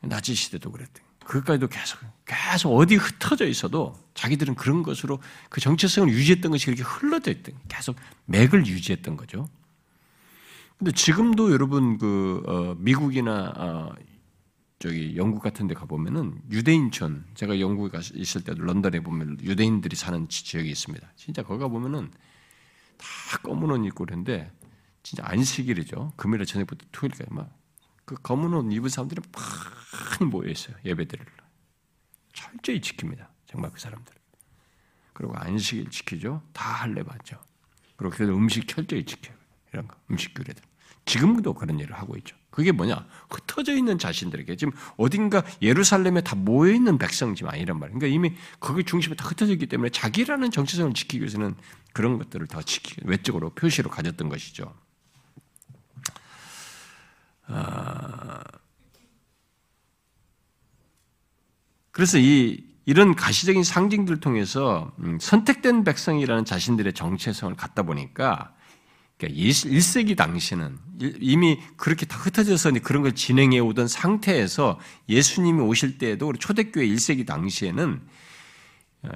[0.00, 1.02] 나치 시대도 그랬대.
[1.24, 7.30] 그것까지도 계속, 계속 어디 흩어져 있어도 자기들은 그런 것으로 그 정체성을 유지했던 것이 그렇게 흘러져
[7.30, 9.46] 있던, 계속 맥을 유지했던 거죠.
[10.78, 13.94] 근데 지금도 여러분 그, 어, 미국이나, 어,
[14.78, 20.70] 저기 영국 같은 데 가보면은 유대인촌, 제가 영국에 있을 때도 런던에 보면 유대인들이 사는 지역이
[20.70, 21.06] 있습니다.
[21.16, 22.10] 진짜 거기 가보면은
[22.96, 24.50] 다 검은 옷 입고 그러는데
[25.08, 26.12] 진짜 안식일이죠.
[26.16, 30.76] 금요일 저녁부터 토요일까지 막그 검은 옷 입은 사람들이 많이 모여 있어요.
[30.84, 31.24] 예배들을
[32.34, 33.26] 철저히 지킵니다.
[33.46, 34.14] 정말 그 사람들.
[35.14, 36.42] 그리고 안식일 지키죠.
[36.52, 37.40] 다 할례 받죠.
[37.96, 39.34] 그리고 그래도 음식 철저히 지켜요.
[39.72, 40.62] 이런 거 음식 규례들.
[41.06, 42.36] 지금도 그런 일을 하고 있죠.
[42.50, 43.06] 그게 뭐냐?
[43.30, 47.98] 흩어져 있는 자신들에게 지금 어딘가 예루살렘에 다 모여 있는 백성지만 아니란 말이에요.
[47.98, 51.54] 그러니까 이미 거기 중심에 다 흩어져 있기 때문에 자기라는 정체성을 지키기 위해서는
[51.94, 54.74] 그런 것들을 더 지키 외적으로 표시로 가졌던 것이죠.
[57.48, 58.40] 아,
[61.90, 68.54] 그래서 이 이런 가시적인 상징들을 통해서 음, 선택된 백성이라는 자신들의 정체성을 갖다 보니까
[69.18, 70.78] 1세기 그러니까 당시는
[71.20, 74.78] 이미 그렇게 다 흩어져서 그런 걸 진행해 오던 상태에서
[75.08, 78.00] 예수님이 오실 때에도 초대교회 1세기 당시에는
[79.02, 79.08] 어,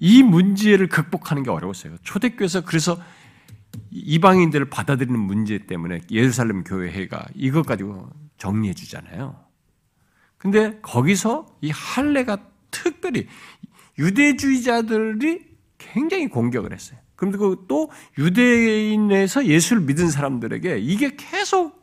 [0.00, 1.96] 이 문제를 극복하는 게 어려웠어요.
[2.02, 3.00] 초대교회에서 그래서
[3.90, 9.38] 이방인들을 받아들이는 문제 때문에 예루살렘 교회가 이것 가지고 정리해 주잖아요.
[10.36, 12.38] 근데 거기서 이 할례가
[12.70, 13.26] 특별히
[13.98, 15.46] 유대주의자들이
[15.78, 16.98] 굉장히 공격을 했어요.
[17.16, 21.78] 그리고 또 유대인에서 예수를 믿은 사람들에게 이게 계속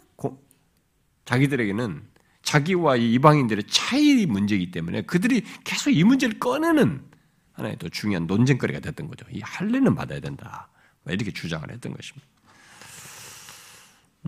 [1.26, 2.04] 자기들에게는
[2.44, 7.04] 자기와 이방인들의 차이 문제이기 때문에 그들이 계속 이 문제를 꺼내는
[7.54, 9.26] 하나의 더 중요한 논쟁거리가 됐던 거죠.
[9.32, 10.70] 이 할례는 받아야 된다.
[11.14, 12.28] 이렇게 주장을 했던 것입니다.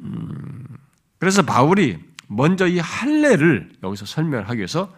[0.01, 0.65] 음,
[1.19, 4.93] 그래서 바울이 먼저 이 할례를 여기서 설명하기 위해서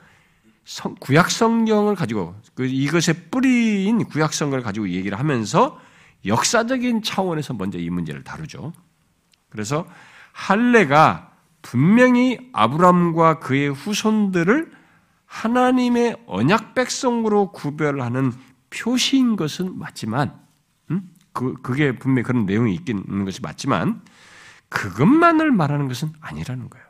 [1.00, 5.80] 구약 성경을 가지고 그 이것의 뿌리인 구약 성경을 가지고 얘기를 하면서
[6.26, 8.74] 역사적인 차원에서 먼저 이 문제를 다루죠.
[9.50, 9.88] 그래서
[10.32, 14.72] 할례가 분명히 아브람과 그의 후손들을
[15.26, 18.32] 하나님의 언약 백성으로 구별하는
[18.70, 20.40] 표시인 것은 맞지만
[21.34, 24.02] 그, 그게 분명히 그런 내용이 있는 것이 맞지만
[24.70, 26.86] 그것만을 말하는 것은 아니라는 거예요.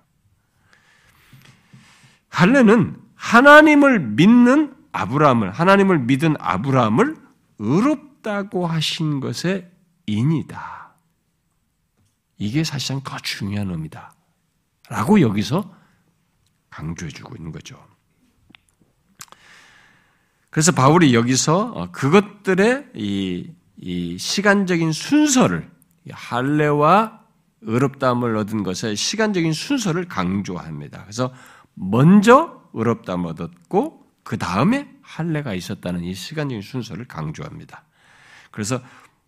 [2.29, 7.17] 할례는 하나님을 믿는 아브라함을 하나님을 믿은 아브라함을
[7.59, 9.69] 의롭다고 하신 것의
[10.05, 10.95] 인이다.
[12.37, 14.13] 이게 사실상 더 중요한 의미다.
[14.89, 15.75] 라고 여기서
[16.69, 17.85] 강조해주고 있는 거죠.
[20.49, 23.51] 그래서 바울이 여기서 그것들의 이
[23.81, 25.69] 이 시간적인 순서를
[26.11, 27.19] 할례와
[27.61, 31.03] 의롭다함을 얻은 것의 시간적인 순서를 강조합니다.
[31.03, 31.33] 그래서
[31.73, 37.83] 먼저 의롭다함을 얻었고 그 다음에 할례가 있었다는 이 시간적인 순서를 강조합니다.
[38.51, 38.81] 그래서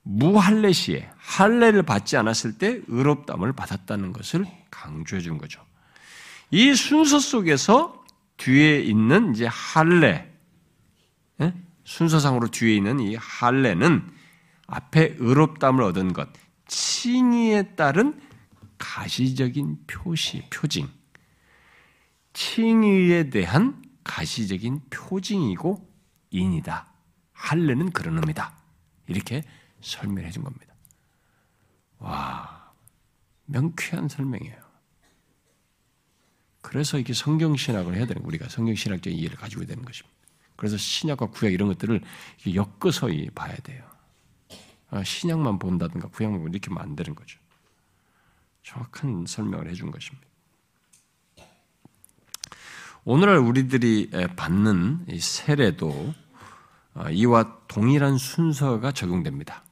[0.03, 5.61] 무할례 시에 할례를 받지 않았을 때 의롭다함을 받았다는 것을 강조해 준 거죠.
[6.49, 8.03] 이 순서 속에서
[8.37, 10.31] 뒤에 있는 이제 할례
[11.41, 11.53] 예?
[11.83, 14.20] 순서상으로 뒤에 있는 이 할례는
[14.71, 16.29] 앞에 의롭다함을 얻은 것,
[16.67, 18.19] 칭의에 따른
[18.77, 20.89] 가시적인 표시, 표징,
[22.31, 25.87] 칭의에 대한 가시적인 표징이고
[26.31, 26.87] 인이다.
[27.33, 28.57] 할례는 그런 의미다.
[29.07, 29.43] 이렇게
[29.81, 30.73] 설명해 준 겁니다.
[31.99, 32.71] 와,
[33.45, 34.61] 명쾌한 설명이에요.
[36.61, 40.17] 그래서 이게 성경신학을 해야 되는 우리가 성경신학적인 이해를 가지고 되는 것입니다.
[40.55, 42.01] 그래서 신약과 구약 이런 것들을
[42.55, 43.90] 엮어서 봐야 돼요.
[44.91, 47.39] 아, 신약만 본다든가 구약만 이렇게 되는 거죠.
[48.63, 50.27] 정확한 설명을 해준 것입니다.
[53.03, 56.13] 오늘날 우리들이 받는 세례도
[56.93, 59.63] 어, 이와 동일한 순서가 적용됩니다.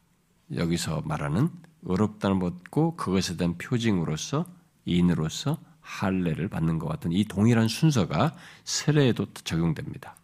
[0.55, 1.49] 여기서 말하는
[1.83, 4.45] 의롭다는 받고 그것에 대한 표징으로서
[4.85, 10.15] 인으로서 할례를 받는 것 같은 이 동일한 순서가 세례에도 적용됩니다.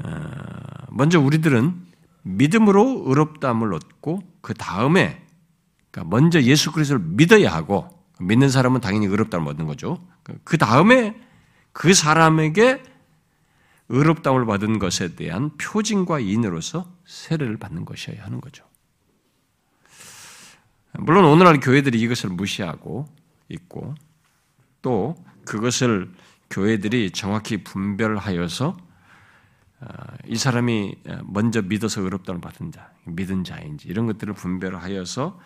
[0.00, 1.86] 어, 먼저 우리들은
[2.22, 5.24] 믿음으로 의롭다함을 얻고 그 다음에
[5.90, 7.88] 그러니까 먼저 예수 그리스도를 믿어야 하고
[8.20, 10.04] 믿는 사람은 당연히 의롭다함을 얻는 거죠.
[10.44, 11.18] 그 다음에
[11.72, 12.82] 그 사람에게
[13.88, 18.64] 의롭다움을 받은 것에 대한 표징과 인으로서 세례를 받는 것이어야 하는 거죠.
[20.98, 23.06] 물론 오늘날 교회들이 이것을 무시하고
[23.48, 23.94] 있고
[24.82, 26.12] 또 그것을
[26.50, 28.87] 교회들이 정확히 분별하여서 어,
[30.26, 35.40] 이 사람이 먼저 믿어서 의롭다움을 받은 자, 믿은 자인지 이런 것들을 분별하여서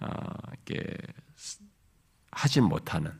[0.00, 0.06] 어,
[0.66, 0.96] 이렇게
[2.30, 3.12] 하지 못하는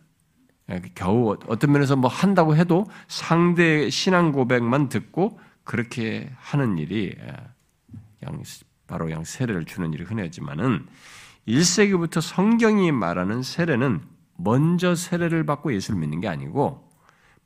[0.95, 7.15] 겨우 어떤 면에서 뭐 한다고 해도 상대 신앙 고백만 듣고 그렇게 하는 일이
[8.87, 10.87] 바로 그냥 세례를 주는 일이 흔하지만은
[11.47, 14.01] 1세기부터 성경이 말하는 세례는
[14.37, 16.92] 먼저 세례를 받고 예수를 믿는 게 아니고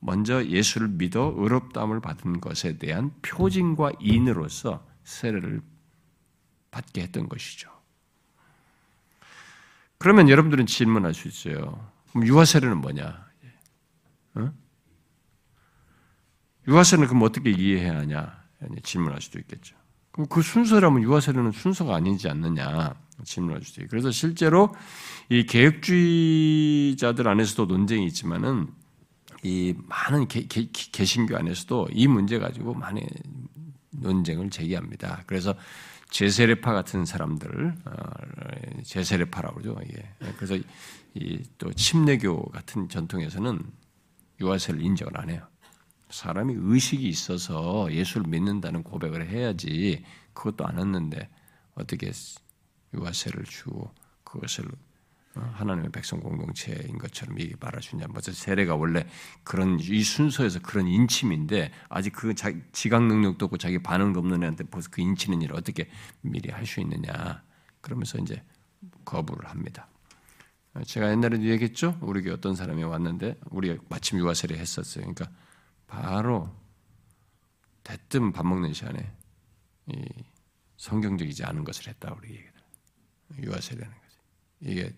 [0.01, 5.63] 먼저 예수를 믿어 의롭다함을 받은 것에 대한 표징과 인으로서 세례를
[6.71, 7.71] 받게 했던 것이죠.
[9.99, 11.91] 그러면 여러분들은 질문할 수 있어요.
[12.11, 13.27] 그럼 유아 세례는 뭐냐?
[14.35, 14.53] 어?
[16.69, 18.45] 유아 세례는 그럼 어떻게 이해해야 하냐?
[18.83, 19.77] 질문할 수도 있겠죠.
[20.11, 22.95] 그럼 그 순서라면 유아 세례는 순서가 아니지 않느냐?
[23.25, 23.91] 질문할 수도 있고.
[23.91, 24.75] 그래서 실제로
[25.29, 28.69] 이 개혁주의자들 안에서도 논쟁이 있지만은
[29.47, 33.07] 이 많은 개, 개, 개신교 안에서도 이 문제 가지고 많은
[33.93, 35.23] 논쟁을 제기합니다.
[35.27, 35.55] 그래서
[36.11, 37.93] 제세례파 같은 사람들, 어,
[38.83, 39.81] 제세례파라고 그러죠.
[39.97, 40.33] 예.
[40.37, 40.59] 그래서
[41.59, 43.63] 또 침례교 같은 전통에서는
[44.41, 45.47] 유아세를 인정을 안 해요.
[46.11, 51.29] 사람이 의식이 있어서 예수를 믿는다는 고백을 해야지 그것도 안 했는데
[51.75, 52.11] 어떻게
[52.95, 53.93] 유아세를 주고
[54.25, 54.86] 그것을 어,
[55.41, 57.55] 하나님의 백성 공동체인 것처럼 이게
[57.95, 58.07] 있냐.
[58.09, 59.07] 먼저 세례가 원래
[59.45, 64.65] 그런 이 순서에서 그런 인침인데 아직 그 자기 지각 능력도 없고 자기 반응도 없는 애한테
[64.65, 65.89] 벌써 그 인치는 일을 어떻게
[66.21, 67.43] 미리 할 수 있느냐.
[67.81, 68.43] 그러면서 이제
[69.05, 69.89] 거부를 합니다.
[70.85, 71.97] 제가 옛날에도 얘기했죠.
[72.03, 75.03] 우리 교 어떤 사람이 왔는데 우리 마침 유아 세례 했었어요.
[75.05, 75.31] 그러니까
[75.87, 76.55] 바로
[77.85, 79.11] 대뜸 밥 먹는 시간에
[79.87, 80.05] 이
[80.77, 82.53] 성경적이지 않은 것을 했다 우리 얘기들.
[83.45, 84.17] 유아 세례는 거지.
[84.61, 84.93] 이게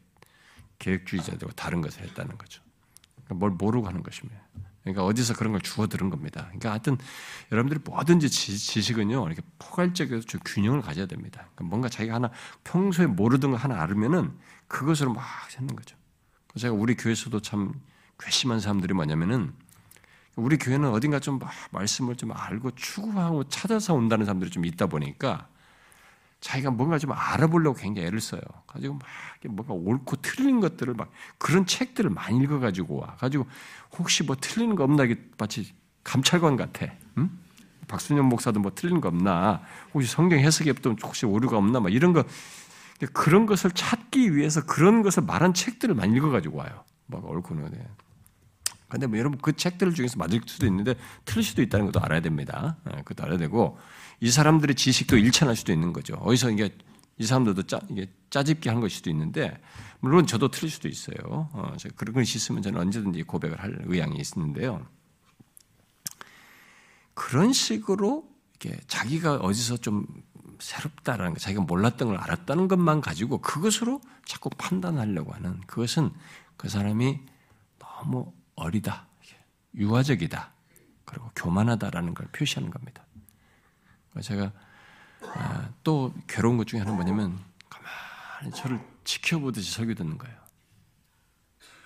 [0.79, 2.63] 계획주의자들과 다른 것을 했다는 거죠.
[3.25, 4.41] 그러니까 뭘 모르고 하는 것입니다.
[4.83, 6.45] 그러니까 어디서 그런 걸 주워 들은 겁니다.
[6.47, 6.97] 그러니까 하여튼
[7.53, 11.49] 여러분들이 뭐든지 지식은요 이렇게 포괄적이어서 좀 균형을 가져야 됩니다.
[11.55, 12.31] 그러니까 뭔가 자기가 하나
[12.65, 14.33] 평소에 모르던 거 하나 알으면은
[14.67, 15.97] 그것으로 막 찾는 거죠.
[16.57, 17.75] 제가 우리 교회에서도 참
[18.19, 19.53] 괘씸한 사람들이 뭐냐면은
[20.37, 21.39] 우리 교회는 어딘가 좀
[21.71, 25.49] 말씀을 좀 알고 추구하고 찾아서 온다는 사람들이 좀 있다 보니까
[26.41, 28.41] 자기가 뭔가 좀 알아보려고 굉장히 애를 써요.
[28.67, 29.05] 가지고 막
[29.51, 33.17] 뭔가 옳고 틀린 것들을 막 그런 책들을 많이 읽어가지고 와.
[33.17, 33.47] 가지고
[33.99, 35.75] 혹시 뭐 틀리는 거 없나 이게 마치
[36.05, 36.87] 감찰관 같아.
[37.19, 37.31] 응?
[37.89, 39.63] 박순영 목사도 뭐 틀린 거 없나?
[39.93, 41.81] 혹시 성경 해석에 또 혹시 오류가 없나?
[41.81, 42.25] 막 이런 거
[43.13, 46.85] 그런 것을 찾기 위해서 그런 것을 말한 책들을 많이 읽어가지고 와요.
[47.07, 47.73] 막 옳고는.
[48.89, 52.77] 근데 뭐 여러분 그 책들 중에서 맞을 수도 있는데 틀릴 수도 있다는 것도 알아야 됩니다.
[52.91, 53.79] 예, 그것도 알아야 되고
[54.21, 56.15] 이 사람들의 지식도 일천할 수도 있는 거죠.
[56.17, 56.77] 어디서 이게
[57.19, 59.61] 이 사람들도 짜, 이게 짜집기 한 것일 수도 있는데
[60.01, 61.17] 물론 저도 틀릴 수도 있어요.
[61.53, 64.87] 어, 그런 것이 있으면 저는 언제든지 고백을 할 의향이 있는데요.
[67.15, 68.29] 그런 식으로
[68.61, 70.07] 이렇게 자기가 어디서 좀
[70.61, 76.11] 새롭다라는 거, 자기가 몰랐던 걸 알았다는 것만 가지고 그것으로 자꾸 판단하려고 하는 그것은
[76.57, 77.21] 그 사람이
[77.79, 79.07] 너무 어리다,
[79.75, 80.53] 유아적이다,
[81.05, 83.05] 그리고 교만하다라는 걸 표시하는 겁니다.
[84.23, 84.53] 제가
[85.35, 87.39] 아, 또 괴로운 것 중에 하나는 뭐냐면
[87.69, 90.37] 가만히 저를 지켜보듯이 설교 듣는 거예요.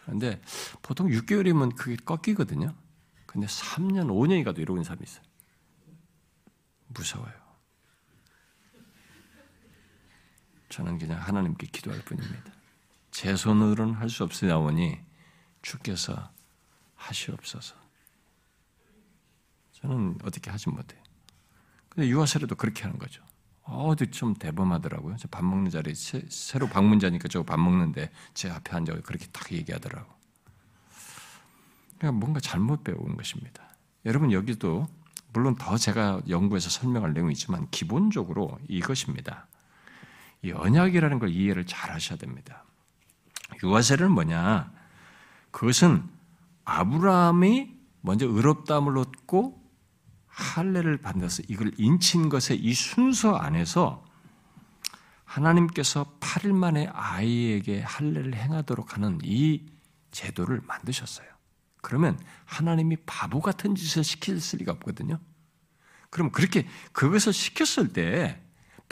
[0.05, 0.41] 그런데
[0.83, 2.75] 보통 6개월이면 그게 꺾이거든요.
[3.27, 5.23] 근데 3년, 5년이 가도 이러고 있는 사람이 있어요.
[6.89, 7.33] 무서워요.
[10.69, 12.53] 저는 그냥 하나님께 기도할 뿐입니다.
[13.11, 14.99] 제 손으로는 할 수 없으나오니
[15.63, 16.31] 주께서
[16.97, 17.75] 하시옵소서.
[19.73, 21.02] 저는 어떻게 하지 못해요.
[21.95, 23.23] 근데 유아세례도 그렇게 하는 거죠.
[23.65, 25.17] 어디 좀 대범하더라고요.
[25.31, 30.11] 밥 먹는 자리에 새로 방문자니까 저밥 먹는데 제 앞에 앉아 그렇게 딱 얘기하더라고.
[31.99, 33.63] 그러니까 뭔가 잘못 배운 것입니다.
[34.07, 34.89] 여러분 여기도
[35.35, 39.47] 물론 더 제가 연구해서 설명할 내용이 있지만 기본적으로 이것입니다.
[40.41, 42.65] 이 언약이라는 걸 이해를 잘 하셔야 됩니다.
[43.63, 44.73] 유아세례는 뭐냐?
[45.51, 46.03] 그것은
[46.65, 49.62] 아브라함이 먼저 의롭다함을 얻고
[50.33, 54.05] 할례를 받아서 이걸 인친 것의 이 순서 안에서
[55.25, 59.67] 하나님께서 8일 만에 아이에게 할례를 행하도록 하는 이
[60.11, 61.29] 제도를 만드셨어요.
[61.81, 65.19] 그러면 하나님이 바보 같은 짓을 시킬 리가 없거든요.
[66.11, 68.41] 그럼 그렇게 그것을 시켰을 때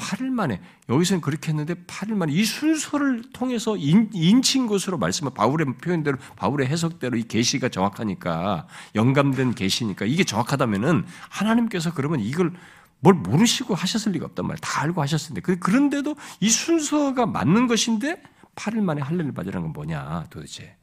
[0.01, 5.75] 8일 만에 여기서는 그렇게 했는데 8일 만에 이 순서를 통해서 인, 친 것으로 말씀을 바울의
[5.77, 12.53] 표현대로 바울의 해석대로 이 계시가 정확하니까 영감된 계시니까 이게 정확하다면은 하나님께서 그러면 이걸
[13.01, 14.61] 뭘 모르시고 하셨을 리가 없단 말이에요.
[14.61, 18.23] 다 알고 하셨는데 그, 그런데도 이 순서가 맞는 것인데
[18.57, 20.77] 8일 만에 할례를 받으라는 건 뭐냐 도대체?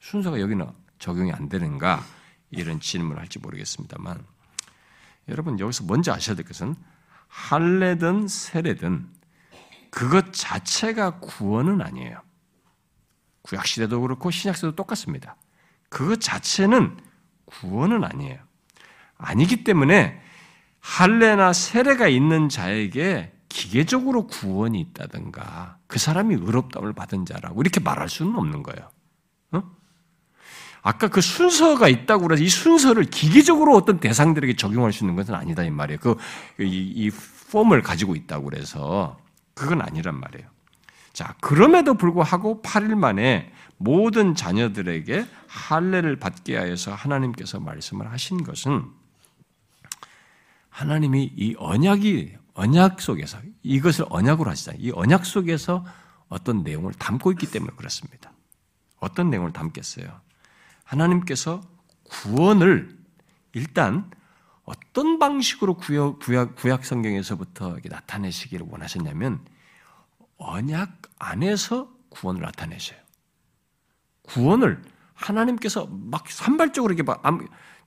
[0.00, 0.66] 순서가 여기는
[0.98, 2.04] 적용이 안 되는가?
[2.50, 4.24] 이런 질문을 할지 모르겠습니다만.
[5.28, 6.74] 여러분 여기서 먼저 아셔야 될 것은
[7.32, 9.08] 할례든 세례든
[9.90, 12.20] 그것 자체가 구원은 아니에요.
[13.40, 15.36] 구약 시대도 그렇고 신약 시대도 똑같습니다.
[15.88, 16.98] 그것 자체는
[17.46, 18.38] 구원은 아니에요.
[19.16, 20.20] 아니기 때문에
[20.80, 28.36] 할례나 세례가 있는 자에게 기계적으로 구원이 있다든가 그 사람이 의롭다움을 받은 자라고 이렇게 말할 수는
[28.36, 28.90] 없는 거예요.
[30.82, 35.62] 아까 그 순서가 있다고 그래서 이 순서를 기계적으로 어떤 대상들에게 적용할 수 있는 것은 아니다
[35.62, 35.98] 이 말이에요.
[36.00, 36.16] 그
[36.60, 37.10] 이, 이
[37.52, 39.16] 폼을 가지고 있다고 그래서
[39.54, 40.48] 그건 아니란 말이에요.
[41.12, 48.84] 자, 그럼에도 불구하고 8일 만에 모든 자녀들에게 할례를 받게 하여서 하나님께서 말씀을 하신 것은
[50.70, 54.82] 하나님이 이 언약이 언약 속에서 이것을 언약으로 하시잖아요.
[54.82, 55.84] 이 언약 속에서
[56.28, 58.32] 어떤 내용을 담고 있기 때문에 그렇습니다.
[58.98, 60.21] 어떤 내용을 담겠어요?
[60.92, 61.62] 하나님께서
[62.04, 62.98] 구원을
[63.52, 64.10] 일단
[64.64, 69.44] 어떤 방식으로 구약, 구약, 구약 성경에서부터 나타내시기를 원하셨냐면
[70.36, 72.98] 언약 안에서 구원을 나타내셔요.
[74.22, 74.82] 구원을
[75.14, 77.22] 하나님께서 막 산발적으로 이렇게 막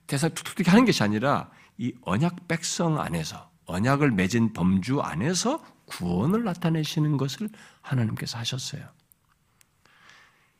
[0.06, 7.16] 대사 툭툭 하는 것이 아니라 이 언약 백성 안에서 언약을 맺은 범주 안에서 구원을 나타내시는
[7.16, 7.48] 것을
[7.82, 8.88] 하나님께서 하셨어요.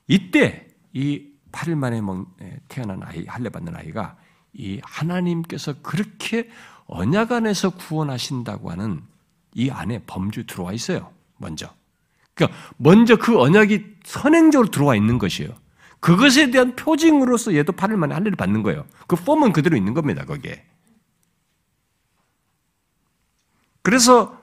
[0.07, 2.01] 이때 이 8일 만에
[2.69, 4.19] 태어난 아이, 할례 받는 아이가
[4.53, 6.51] 이 하나님께서 그렇게
[6.87, 9.03] 언약 안에서 구원하신다고 하는
[9.55, 11.11] 이 안에 범주 들어와 있어요.
[11.39, 11.75] 먼저.
[12.35, 15.51] 그러니까 먼저 그 언약이 선행적으로 들어와 있는 것이에요.
[16.01, 18.87] 그것에 대한 표징으로서 얘도 8일 만에 할례를 받는 거예요.
[19.07, 20.27] 그 폼은 그대로 있는 겁니다.
[20.27, 20.63] 거기에.
[23.81, 24.39] 그래서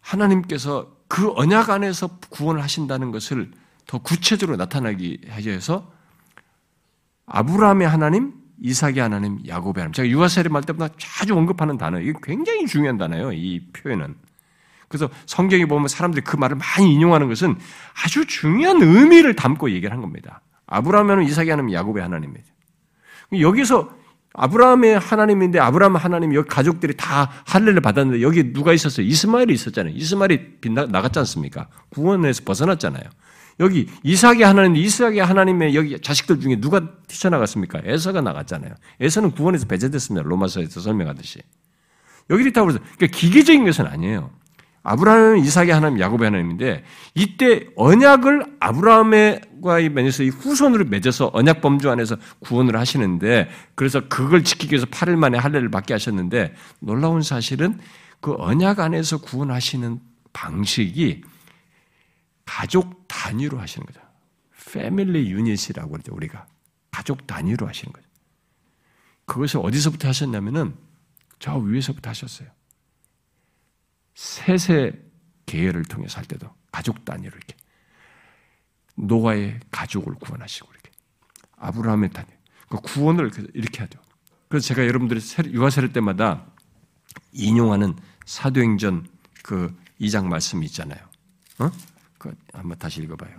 [0.00, 3.50] 하나님께서 그 언약 안에서 구원을 하신다는 것을
[3.86, 5.90] 더 구체적으로 나타나기 위해서
[7.26, 9.92] 아브라함의 하나님, 이삭의 하나님, 야곱의 하나님.
[9.92, 12.00] 제가 유아세례 말 때마다 자주 언급하는 단어.
[12.00, 13.32] 이게 굉장히 중요한 단어예요.
[13.32, 14.16] 이 표현은.
[14.88, 17.56] 그래서 성경에 보면 사람들이 그 말을 많이 인용하는 것은
[18.04, 20.40] 아주 중요한 의미를 담고 얘기를 한 겁니다.
[20.66, 22.52] 아브라함은 이삭의 하나님, 야곱의 하나님이죠.
[23.40, 23.94] 여기서
[24.34, 29.06] 아브라함의 하나님인데 아브라함 하나님 여기 가족들이 다 할례를 받았는데 여기 누가 있었어요?
[29.06, 29.94] 이스마엘이 있었잖아요.
[29.96, 31.68] 이스마엘이 빗나, 나갔지 않습니까?
[31.90, 33.04] 구원에서 벗어났잖아요.
[33.60, 37.80] 여기 이삭의 하나님, 이삭의 하나님의 여기 자식들 중에 누가 튀쳐나갔습니까?
[37.84, 38.74] 에서가 나갔잖아요.
[39.00, 40.28] 에서는 구원에서 배제됐습니다.
[40.28, 41.40] 로마서에서 설명하듯이.
[42.30, 44.30] 여기 있다고 해서 그러니까 기계적인 것은 아니에요.
[44.88, 46.82] 아브라함은 이삭의 하나님, 야곱의 하나님인데
[47.14, 54.72] 이때 언약을 아브라함과의 맺어서 이 후손으로 맺어서 언약 범주 안에서 구원을 하시는데 그래서 그걸 지키기
[54.72, 57.78] 위해서 8일 만에 할례를 받게 하셨는데 놀라운 사실은
[58.20, 60.00] 그 언약 안에서 구원하시는
[60.32, 61.22] 방식이
[62.46, 64.00] 가족 단위로 하시는 거죠.
[64.72, 66.46] 패밀리 유닛이라고 그러죠, 우리가.
[66.90, 68.06] 가족 단위로 하시는 거죠.
[69.26, 70.74] 그것을 어디서부터 하셨냐면은
[71.38, 72.48] 저 위에서부터 하셨어요.
[74.18, 75.00] 세세
[75.46, 77.54] 계열을 통해서 할 때도 가족 단위로 이렇게
[78.96, 80.90] 노아의 가족을 구원하시고 이렇게
[81.56, 82.26] 아브라함의 단위
[82.68, 84.00] 그 구원을 이렇게 하죠.
[84.48, 85.20] 그래서 제가 여러분들이
[85.52, 86.46] 유아 세례 때마다
[87.30, 87.94] 인용하는
[88.26, 89.06] 사도행전
[89.44, 90.98] 그 2장 말씀이 있잖아요.
[91.60, 91.70] 어?
[92.18, 93.38] 그 한번 다시 읽어봐요.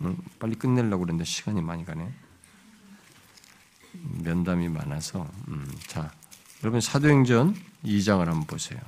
[0.00, 2.10] 음, 빨리 끝내려고 그랬는데 시간이 많이 가네.
[3.92, 6.10] 면담이 많아서 음, 자
[6.62, 7.54] 여러분 사도행전
[7.84, 8.80] 2장을 한번 보세요.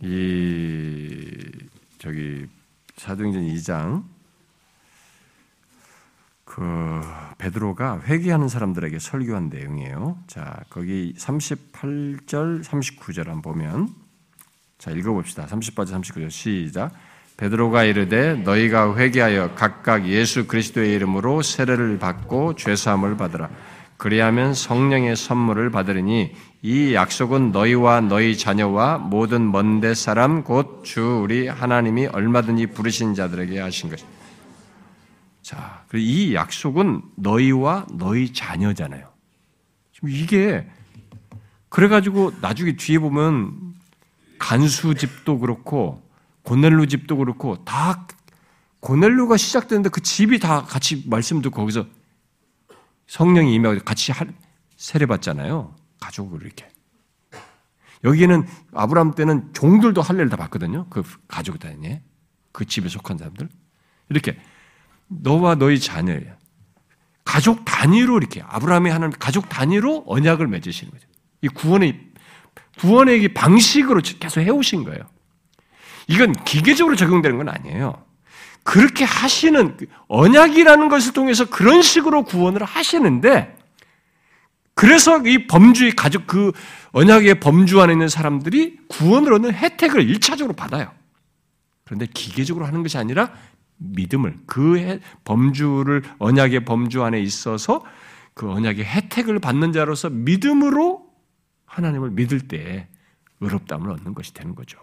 [0.00, 1.50] 이
[1.98, 2.46] 저기
[2.96, 4.04] 사도행전 2장
[6.44, 7.00] 그
[7.38, 10.18] 베드로가 회개하는 사람들에게 설교한 내용이에요.
[10.26, 13.88] 자, 거기 38절, 39절 한번 보면
[14.78, 15.46] 자, 읽어 봅시다.
[15.46, 16.92] 38절, 39절 시작.
[17.36, 23.50] 베드로가 이르되 너희가 회개하여 각각 예수 그리스도의 이름으로 세례를 받고 죄 사함을 받으라.
[23.98, 26.34] 그리하면 성령의 선물을 받으리니
[26.66, 33.60] 이 약속은 너희와 너희 자녀와 모든 먼데 사람 곧 주 우리 하나님이 얼마든지 부르신 자들에게
[33.60, 34.18] 하신 것입니다.
[35.42, 39.08] 자, 이 약속은 너희와 너희 자녀잖아요.
[39.92, 40.68] 지금 이게
[41.68, 43.74] 그래가지고 나중에 뒤에 보면
[44.40, 46.02] 간수 집도 그렇고
[46.42, 48.08] 고넬루 집도 그렇고 다
[48.80, 51.86] 고넬루가 시작되는데 그 집이 다 같이 말씀 듣고 거기서
[53.06, 54.10] 성령이 임하고 같이
[54.76, 55.85] 세례 받잖아요.
[56.00, 56.68] 가족을 이렇게.
[58.04, 60.86] 여기는 아브라함 때는 종들도 할례를 다 받거든요.
[60.90, 62.02] 그 가족 단위에
[62.52, 63.48] 그 집에 속한 사람들
[64.08, 64.38] 이렇게
[65.08, 66.36] 너와 너희 자녀예요.
[67.24, 71.06] 가족 단위로 이렇게 아브라함이 하는 가족 단위로 언약을 맺으시는 거죠.
[71.42, 72.00] 이 구원의
[72.78, 75.00] 구원의 방식으로 계속 해오신 거예요.
[76.08, 78.04] 이건 기계적으로 적용되는 건 아니에요.
[78.62, 79.76] 그렇게 하시는
[80.08, 83.55] 언약이라는 것을 통해서 그런 식으로 구원을 하시는데
[84.76, 86.52] 그래서 이 범주의 가족 그
[86.92, 90.92] 언약의 범주 안에 있는 사람들이 구원을 얻는 혜택을 일차적으로 받아요.
[91.84, 93.32] 그런데 기계적으로 하는 것이 아니라
[93.78, 97.82] 믿음을 그 범주를 언약의 범주 안에 있어서
[98.34, 101.06] 그 언약의 혜택을 받는 자로서 믿음으로
[101.64, 102.86] 하나님을 믿을 때
[103.40, 104.78] 의롭담을 얻는 것이 되는 거죠.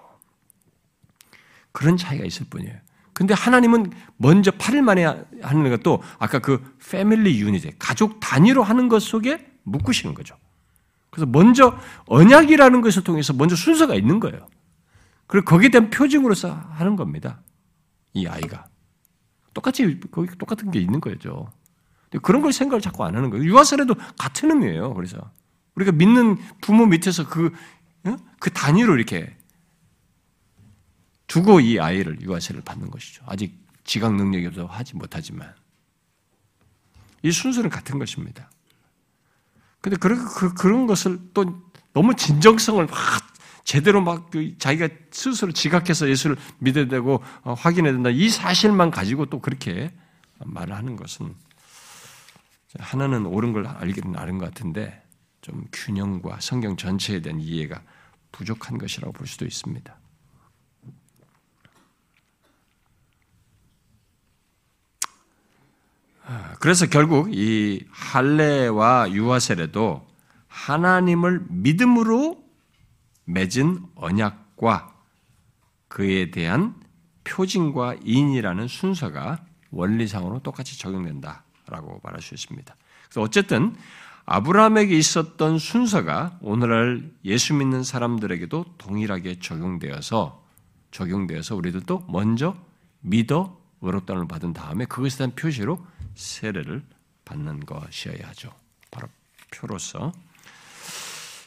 [1.71, 2.75] 그런 차이가 있을 뿐이에요.
[3.13, 9.03] 근데 하나님은 먼저 8일 만에 하는 것도 아까 그 패밀리 유니트, 가족 단위로 하는 것
[9.03, 10.37] 속에 묶으시는 거죠.
[11.09, 14.47] 그래서 먼저 언약이라는 것을 통해서 먼저 순서가 있는 거예요.
[15.27, 17.41] 그리고 거기에 대한 표징으로서 하는 겁니다.
[18.13, 18.67] 이 아이가.
[19.53, 21.51] 똑같이 거기 똑같은 게 있는 거죠.
[22.21, 23.45] 그런 걸 생각을 자꾸 안 하는 거예요.
[23.45, 24.93] 유아설에도 같은 의미예요.
[24.93, 25.31] 그래서
[25.75, 27.51] 우리가 믿는 부모 밑에서 그,
[28.39, 29.35] 그 단위로 이렇게
[31.27, 33.23] 두고 이 아이를 유아세를 받는 것이죠.
[33.25, 35.53] 아직 지각 능력이 없어 하지 못하지만
[37.23, 38.49] 이 순서는 같은 것입니다.
[39.83, 41.61] 근데 그런 그, 그런 것을 또
[41.91, 42.97] 너무 진정성을 막
[43.65, 48.09] 제대로 막그 자기가 스스로 지각해서 예수를 믿어야 되고 어, 확인해야 된다.
[48.09, 49.91] 이 사실만 가지고 또 그렇게
[50.39, 51.35] 말을 하는 것은
[52.79, 55.03] 하나는 옳은 걸 알기는 아는 것 같은데
[55.41, 57.81] 좀 균형과 성경 전체에 대한 이해가
[58.31, 59.93] 부족한 것이라고 볼 수도 있습니다.
[66.59, 70.07] 그래서 결국 이 할례와 유아세례도
[70.47, 72.43] 하나님을 믿음으로
[73.25, 74.93] 맺은 언약과
[75.87, 76.75] 그에 대한
[77.23, 82.75] 표징과 인이라는 순서가 원리상으로 똑같이 적용된다라고 말할 수 있습니다.
[83.05, 83.75] 그래서 어쨌든
[84.25, 90.43] 아브라함에게 있었던 순서가 오늘날 예수 믿는 사람들에게도 동일하게 적용되어서
[90.91, 92.55] 적용되어서 우리들도 먼저
[93.01, 96.83] 믿어 의롭다을 받은 다음에 그것에 대한 표시로 세례를
[97.25, 98.53] 받는 것이어야 하죠.
[98.91, 99.07] 바로
[99.51, 100.11] 표로서.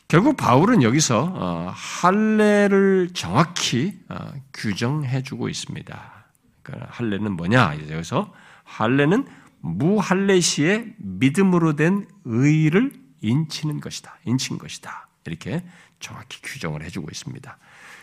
[0.08, 6.24] 결국 바울은 여기서 어, 할례를 정확히 어, 규정해주고 있습니다.
[6.62, 7.76] 그러니까 할례는 뭐냐?
[7.90, 8.32] 여기서
[8.64, 9.26] 할례는
[9.60, 14.18] 무할례 시에 믿음으로 된 의를 인치는 것이다.
[14.24, 15.08] 인친 것이다.
[15.24, 15.64] 이렇게
[15.98, 17.58] 정확히 규정을 해주고 있습니다.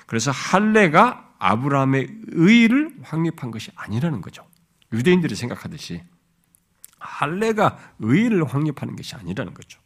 [0.05, 4.45] 그래서 할례가 아브라함의 의를 확립한 것이 아니라는 거죠.
[4.91, 6.01] 유대인들이 생각하듯이
[7.04, 9.80] 할례가 의를 확립하는 것이 아니라는 거죠.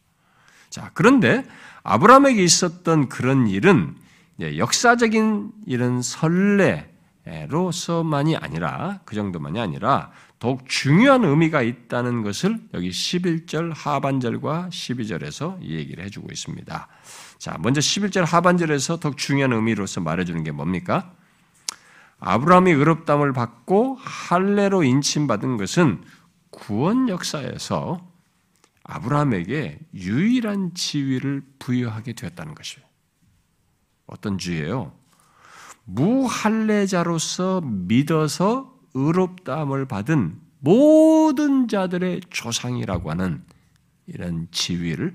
[0.70, 1.44] 자, 그런데
[1.82, 3.96] 아브라함에게 있었던 그런 일은
[4.40, 6.00] 역사적인 이런
[7.26, 15.74] 설례로서만이 아니라 그 정도만이 아니라 더욱 중요한 의미가 있다는 것을 여기 11절 하반절과 12절에서 이
[15.74, 16.86] 얘기를 해주고 있습니다.
[17.38, 21.12] 자, 먼저 11절 하반절에서 더욱 중요한 의미로서 말해주는 게 뭡니까?
[22.20, 26.02] 아브라함이 의롭담을 받고 할례로 인침받은 것은
[26.58, 28.06] 구원 역사에서
[28.82, 32.86] 아브라함에게 유일한 지위를 부여하게 되었다는 것이에요.
[34.06, 34.92] 어떤 지위예요?
[35.84, 43.44] 무할례자로서 믿어서 의롭다함을 받은 모든 자들의 조상이라고 하는
[44.06, 45.14] 이런 지위를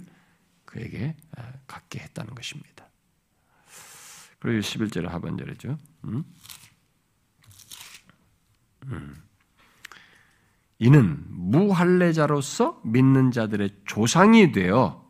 [0.66, 2.88] 그에게 아, 갖게 했다는 것입니다.
[4.40, 5.78] 그리고 11절 하반절이죠.
[6.06, 6.24] 음?
[8.86, 9.23] 음.
[10.80, 15.08] 이는 무할례자로서 믿는 자들의 조상이 되어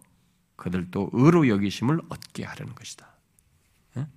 [0.56, 3.08] 그들도 의로 여기심을 얻게 하려는 것이다.
[3.98, 4.08] 예?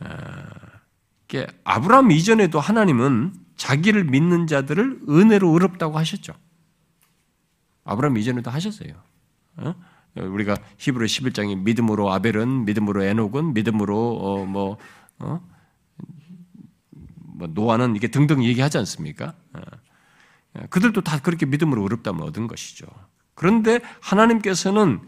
[0.00, 6.34] 어, 아브라함 이전에도 하나님은 자기를 믿는 자들을 은혜로 의롭다고 하셨죠.
[7.84, 8.94] 아브라함 이전에도 하셨어요.
[9.56, 9.74] 어?
[10.16, 14.78] 우리가 히브리 11장에 믿음으로 아벨은 믿음으로 에녹은 믿음으로 어, 뭐,
[15.20, 15.51] 어?
[17.32, 19.34] 뭐 노아는 이게 등등 얘기하지 않습니까?
[19.54, 19.60] 어.
[20.70, 22.86] 그들도 다 그렇게 믿음으로 의롭다면 얻은 것이죠.
[23.34, 25.00] 그런데 하나님께서는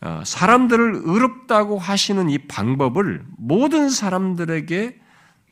[0.00, 5.00] 어, 사람들을 의롭다고 하시는 이 방법을 모든 사람들에게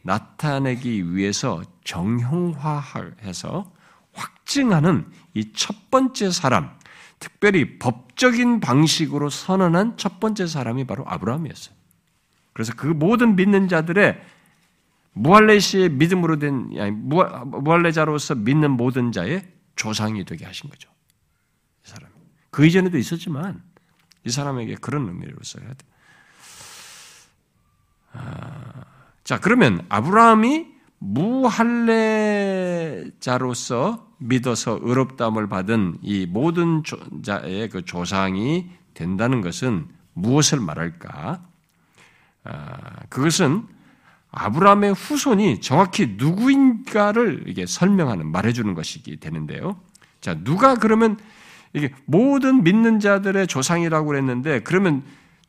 [0.03, 3.72] 나타내기 위해서 정형화해서
[4.12, 6.70] 확증하는 이 첫 번째 사람,
[7.18, 11.74] 특별히 법적인 방식으로 선언한 첫 번째 사람이 바로 아브라함이었어요.
[12.53, 14.20] 그래서 그 모든 믿는 자들의
[15.15, 19.47] 무할레시의 믿음으로 된 무할레자로서 믿는 모든 자의
[19.77, 20.91] 조상이 되게 하신 거죠.
[21.85, 22.11] 이 사람.
[22.51, 23.63] 그 이전에도 있었지만
[24.25, 25.77] 이 사람에게 그런 의미로 써야 돼.
[28.13, 28.85] 아,
[29.25, 32.13] 자 그러면 아브라함이 무할레자로서
[34.19, 36.83] 믿어서 의롭다함을 받은 이 모든
[37.23, 41.45] 자의 그 조상이 된다는 것은 무엇을 말할까?
[42.45, 43.67] 아, 그것은
[44.33, 49.78] 아브라함의 후손이 정확히 누구인가를 이게 설명하는 말해주는 것이 되는데요.
[50.20, 51.18] 자 누가 그러면
[51.74, 55.03] 이게 모든 믿는 자들의 조상이라고 그랬는데 그러면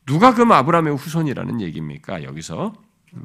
[0.06, 2.24] 누가 그럼 아브라함의 후손이라는 얘기입니까?
[2.24, 2.74] 여기서
[3.14, 3.24] 음.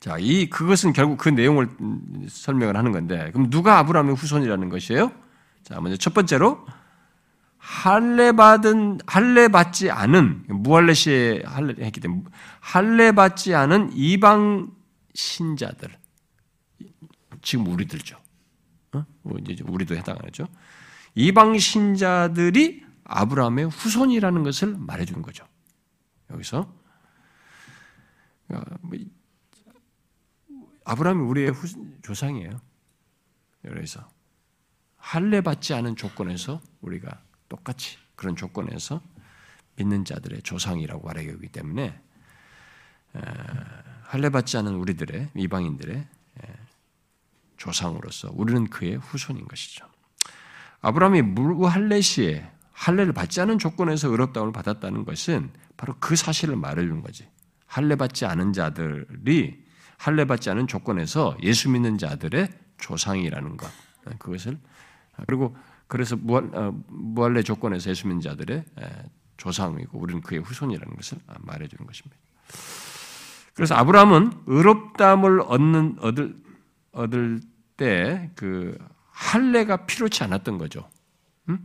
[0.00, 1.68] 자, 이 그것은 결국 그 내용을
[2.28, 5.12] 설명을 하는 건데 그럼 누가 아브라함의 후손이라는 것이에요?
[5.62, 6.64] 자, 먼저 첫 번째로
[7.60, 12.24] 할례 받은 할례 받지 않은 무할례시에 할례 했기 때문에
[12.58, 14.74] 할례 받지 않은 이방
[15.14, 15.90] 신자들
[17.42, 18.18] 지금 우리들죠.
[18.92, 19.04] 어?
[19.22, 20.48] 뭐 이제 우리도 해당하죠.
[21.14, 25.46] 이방 신자들이 아브라함의 후손이라는 것을 말해주는 거죠.
[26.30, 26.72] 여기서
[28.48, 28.98] 어, 뭐
[30.86, 31.68] 아브라함이 우리의 후,
[32.02, 32.58] 조상이에요.
[33.62, 34.08] 그래서
[34.96, 37.20] 할례 받지 않은 조건에서 우리가
[37.50, 39.02] 똑같이 그런 조건에서
[39.76, 42.00] 믿는 자들의 조상이라고 말하기 때문에
[44.04, 46.06] 할례 받지 않은 우리들의 이방인들의
[47.58, 49.86] 조상으로서 우리는 그의 후손인 것이죠.
[50.80, 57.28] 아브라함이 무할례 시에 할례를 받지 않은 조건에서 의롭다움을 받았다는 것은 바로 그 사실을 말해주는 거지.
[57.66, 59.62] 할례 받지 않은 자들이
[59.98, 62.48] 할례 받지 않은 조건에서 예수 믿는 자들의
[62.78, 63.70] 조상이라는 것.
[64.18, 64.58] 그것을
[65.26, 65.54] 그리고
[65.90, 68.64] 그래서 어, 무할 례 조건에서 예수 믿는 자들의
[69.36, 72.16] 조상이고 우리는 그의 후손이라는 것을 말해주는 것입니다.
[73.54, 76.36] 그래서 아브라함은 의롭다함을 얻는 얻을
[76.92, 77.40] 얻을
[77.76, 78.78] 때 그
[79.10, 80.88] 할례가 필요치 않았던 거죠.
[81.48, 81.58] 음?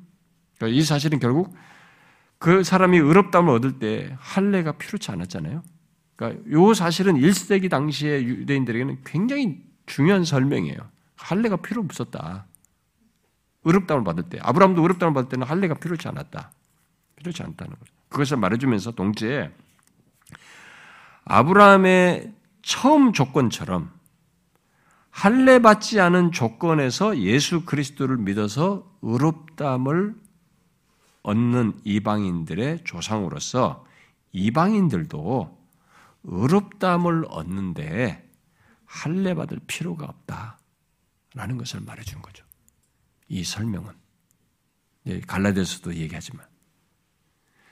[0.57, 1.55] 그러니까 이 사실은 결국
[2.37, 5.63] 그 사람이 의롭다함을 얻을 때 할례가 필요치 않았잖아요.
[6.15, 10.77] 그러니까 이 사실은 1세기 당시의 유대인들에게는 굉장히 중요한 설명이에요.
[11.15, 12.47] 할례가 필요 없었다.
[13.65, 16.51] 의롭다움을 받을 때 아브라함도 의롭다움을 받을 때는 할례가 필요치 않았다.
[17.17, 17.93] 필요치 않다는 거죠.
[18.09, 19.51] 그것을 말해주면서 동시에
[21.25, 23.91] 아브라함의 처음 조건처럼
[25.09, 30.15] 할례 받지 않은 조건에서 예수 그리스도를 믿어서 의롭다함을
[31.23, 33.85] 얻는 이방인들의 조상으로서
[34.33, 35.57] 이방인들도
[36.25, 38.29] 의롭다함을 얻는데
[38.85, 42.44] 할례 받을 필요가 없다라는 것을 말해 준 거죠.
[43.27, 43.91] 이 설명은
[45.27, 46.45] 갈라디아서도 얘기하지만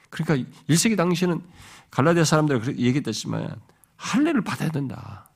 [0.09, 1.41] 그러니까 1세기 당시에는
[1.89, 3.59] 갈라디아 사람들 얘기했지만
[3.95, 5.29] 할례를 받아야 된다.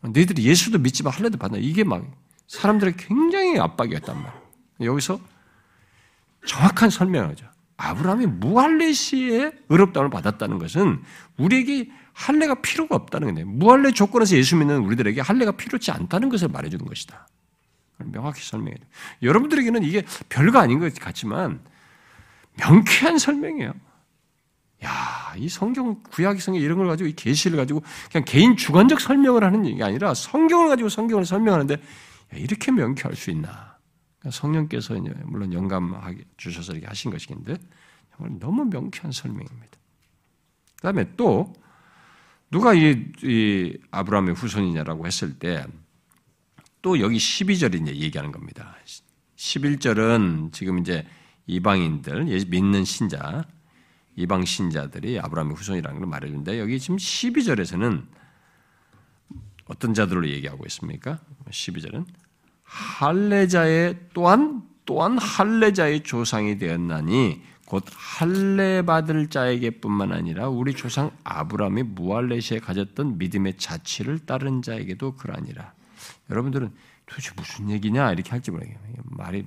[0.00, 1.56] 너희들이 예수도 믿지만 할례도 받아.
[1.56, 2.04] 이게 막
[2.46, 4.42] 사람들의 굉장히 압박이었단 말이에요.
[4.80, 5.20] 여기서
[6.46, 7.46] 정확한 설명을 하죠.
[7.76, 11.02] 아브라함이 무할례 시에 의롭다움을 받았다는 것은
[11.36, 16.84] 우리에게 할례가 필요가 없다는 건데 무할례 조건에서 예수 믿는 우리들에게 할례가 필요치 않다는 것을 말해주는
[16.84, 17.28] 것이다.
[18.04, 18.88] 명확히 설명해야 돼요.
[19.22, 21.60] 여러분들에게는 이게 별거 아닌 것 같지만
[22.56, 23.72] 명쾌한 설명이에요.
[24.84, 27.82] 야, 이 성경 구약 성경 이런 걸 가지고 이 계시를 가지고
[28.12, 33.30] 그냥 개인 주관적 설명을 하는 게 아니라 성경을 가지고 성경을 설명하는데 야, 이렇게 명쾌할 수
[33.30, 33.76] 있나?
[34.20, 34.94] 그러니까 성령께서
[35.24, 37.56] 물론 영감하게 주셔서 이렇게 하신 것이긴데
[38.16, 39.78] 정말 너무 명쾌한 설명입니다.
[40.76, 41.52] 그다음에 또
[42.50, 45.66] 누가 이, 이 아브라함의 후손이냐라고 했을 때
[46.82, 48.76] 또 여기 12절이 이제 얘기하는 겁니다.
[49.36, 51.06] 11절은 지금 이제
[51.46, 53.44] 이방인들, 예, 믿는 신자,
[54.16, 58.04] 이방 신자들이 아브라함의 후손이라는 걸 말해주는데 여기 지금 12절에서는
[59.66, 61.20] 어떤 자들로 얘기하고 있습니까?
[61.50, 62.04] 12절은
[62.64, 72.58] 할례자의 또한 또한 할례자의 조상이 되었나니 곧 할례 받을 자에게뿐만 아니라 우리 조상 아브라함이 무할레시에
[72.58, 75.74] 가졌던 믿음의 자취를 따른 자에게도 그러니라.
[76.30, 76.72] 여러분들은
[77.06, 78.78] 도대체 무슨 얘기냐 이렇게 할지 모르겠어요.
[79.04, 79.44] 말이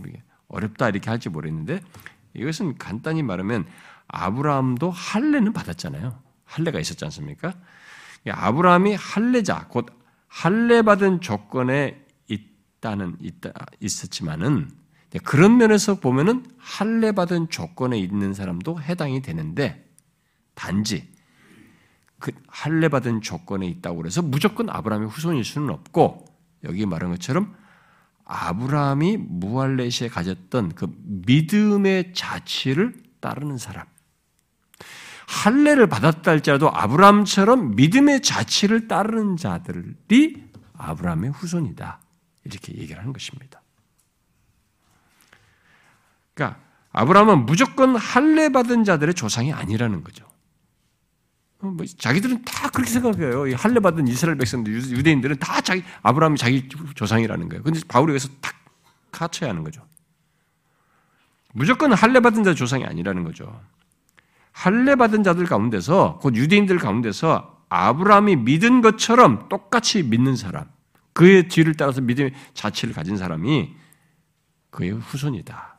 [0.47, 1.81] 어렵다 이렇게 할지 모르겠는데
[2.33, 3.65] 이것은 간단히 말하면
[4.07, 6.17] 아브라함도 할례는 받았잖아요.
[6.45, 7.53] 할례가 있었지 않습니까?
[8.29, 9.87] 아브라함이 할례자 곧
[10.27, 14.69] 할례 받은 조건에 있다는 있다 있었지만은
[15.23, 19.89] 그런 면에서 보면은 할례 받은 조건에 있는 사람도 해당이 되는데
[20.55, 21.09] 단지
[22.19, 26.30] 그 할례 받은 조건에 있다고 그래서 무조건 아브라함의 후손일 수는 없고
[26.63, 27.55] 여기 말한 것처럼
[28.25, 33.85] 아브라함이 무할레시에 가졌던 그 믿음의 자취를 따르는 사람.
[35.27, 40.43] 할례를 받았다 할지라도 아브라함처럼 믿음의 자취를 따르는 자들이
[40.77, 41.99] 아브라함의 후손이다.
[42.43, 43.61] 이렇게 얘기를 하는 것입니다.
[46.33, 46.59] 그러니까
[46.91, 50.30] 아브라함은 무조건 할례 받은 자들의 조상이 아니라는 거죠.
[51.61, 53.55] 어, 뭐 자기들은 다 그렇게 생각해요.
[53.55, 57.63] 할례 받은 이스라엘 백성들, 유대인들은 다 자기 아브라함이 자기 조상이라는 거예요.
[57.63, 58.55] 근데 바울이 여기서 탁
[59.11, 59.85] 갖춰야 하는 거죠.
[61.53, 63.61] 무조건 할례 받은 자 조상이 아니라는 거죠.
[64.51, 70.65] 할례 받은 자들 가운데서 곧 유대인들 가운데서 아브라함이 믿은 것처럼 똑같이 믿는 사람,
[71.13, 73.73] 그의 뒤를 따라서 믿음의 자취를 가진 사람이
[74.71, 75.70] 그의 후손이다.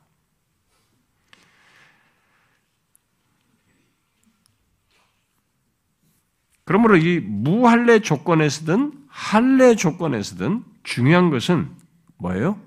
[6.65, 11.71] 그러므로 이 무할례 조건에서든 할례 조건에서든 중요한 것은
[12.19, 12.61] 뭐예요?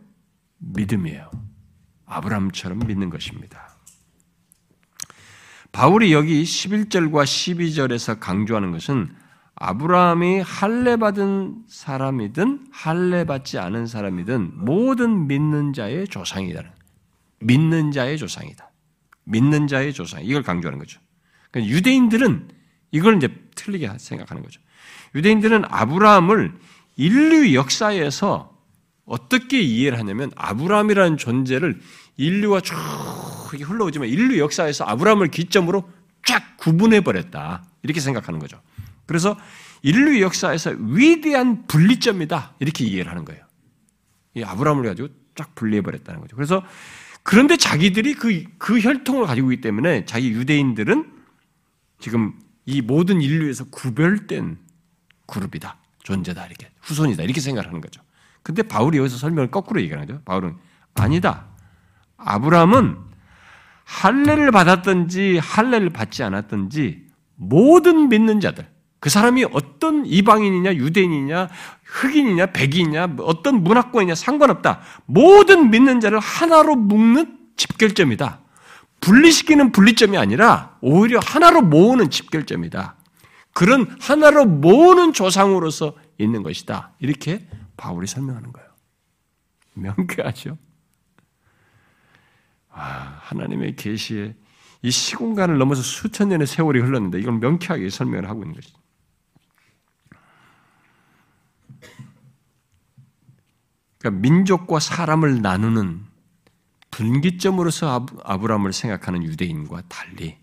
[0.58, 1.32] 믿음이에요.
[2.06, 3.76] 아브라함처럼 믿는 것입니다.
[5.72, 9.14] 바울이 여기 11절과 12절에서 강조하는 것은
[9.56, 16.62] 아브라함이 할례 받은 사람이든 할례 받지 않은 사람이든 모든 믿는 자의 조상이다.
[17.40, 18.72] 믿는 자의 조상이다.
[19.24, 20.24] 믿는 자의 조상.
[20.24, 21.00] 이걸 강조하는 거죠.
[21.52, 22.50] 그러니까 유대인들은
[22.92, 24.62] 이걸 이제 틀리게 생각하는 거죠.
[25.16, 26.54] 유대인들은 아브라함을
[26.98, 28.56] 인류 역사에서
[29.06, 31.80] 어떻게 이해를 하냐면 아브라함이라는 존재를
[32.18, 32.76] 인류가 쭉
[33.52, 35.90] 흘러오지만 인류 역사에서 아브라함을 기점으로
[36.26, 37.64] 쫙 구분해 버렸다.
[37.84, 38.60] 이렇게 생각하는 거죠.
[39.06, 39.38] 그래서
[39.84, 42.56] 인류 역사에서 위대한 분리점이다.
[42.60, 43.44] 이렇게 이해를 하는 거예요.
[44.34, 46.36] 이 아브라함을 가지고 쫙 분리해 버렸다는 거죠.
[46.36, 46.64] 그래서
[47.24, 51.12] 그런데 자기들이 그, 그 혈통을 가지고 있기 때문에 자기 유대인들은
[52.00, 52.34] 지금
[52.66, 54.58] 이 모든 인류에서 구별된
[55.28, 55.78] 그룹이다.
[56.04, 56.46] 존재다.
[56.46, 56.70] 이렇게.
[56.82, 57.24] 후손이다.
[57.24, 58.02] 이렇게 생각하는 거죠.
[58.44, 60.22] 근데 바울이 여기서 설명을 거꾸로 얘기하는 거죠.
[60.24, 60.56] 바울은
[60.94, 61.46] 아니다.
[62.18, 62.98] 아브라함은
[63.84, 68.68] 할례를 받았든지 할례를 받지 않았든지 모든 믿는 자들
[69.00, 71.50] 그 사람이 어떤 이방인이냐 유대인이냐
[71.84, 74.82] 흑인이냐 백인이냐 어떤 문화권이냐 상관없다.
[75.06, 78.42] 모든 믿는 자를 하나로 묶는 집결점이다.
[79.06, 82.96] 분리시키는 분리점이 아니라 오히려 하나로 모으는 집결점이다.
[83.54, 86.92] 그런 하나로 모으는 조상으로서 있는 것이다.
[87.00, 88.68] 이렇게 바울이 설명하는 거예요.
[89.76, 90.58] 명쾌하죠?
[92.72, 94.36] 아, 하나님의 계시에
[94.82, 98.80] 이 시공간을 넘어서 수천 년의 세월이 흘렀는데 이걸 명쾌하게 설명을 하고 있는 것이죠.
[104.00, 106.15] 그러니까 민족과 사람을 나누는
[106.96, 110.38] 분기점으로서 아브라함을 생각하는 유대인과 달리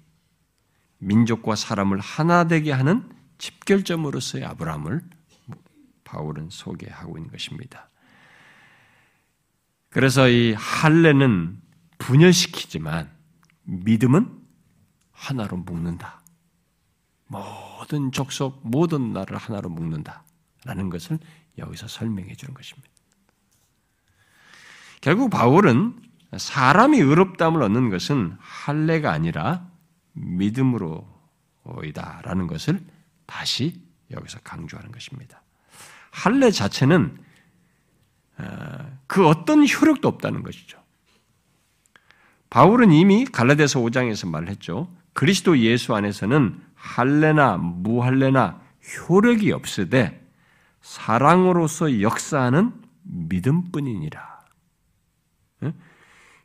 [0.99, 3.09] 민족과 사람을 하나 되게 하는
[3.39, 5.01] 집결점으로서의 아브라함을
[6.05, 7.89] 바울은 소개하고 있는 것입니다.
[9.89, 11.59] 그래서 이 할례는
[11.97, 13.11] 분열시키지만
[13.63, 14.39] 믿음은
[15.11, 16.21] 하나로 묶는다.
[17.29, 20.23] 모든 족속, 모든 나를 하나로 묶는다.
[20.67, 21.19] 라는 것을
[21.57, 22.91] 여기서 설명해 주는 것입니다.
[25.01, 29.67] 결국 바울은 사람이 의롭다함을 얻는 것은 할례가 아니라
[30.13, 31.07] 믿음으로이다라는
[32.47, 32.81] 것을
[33.27, 33.81] 다시
[34.11, 35.43] 여기서 강조하는 것입니다.
[36.11, 37.17] 할례 자체는
[38.39, 40.81] 어, 그 어떤 효력도 없다는 것이죠.
[42.51, 44.95] 바울은 이미 갈라디아서 5장에서 말 했죠.
[45.15, 48.61] 그리스도 예수 안에서는 할례나 무할례나
[49.09, 50.23] 효력이 없으되
[50.83, 52.73] 사랑으로서 역사하는
[53.03, 54.32] 믿음뿐이니라.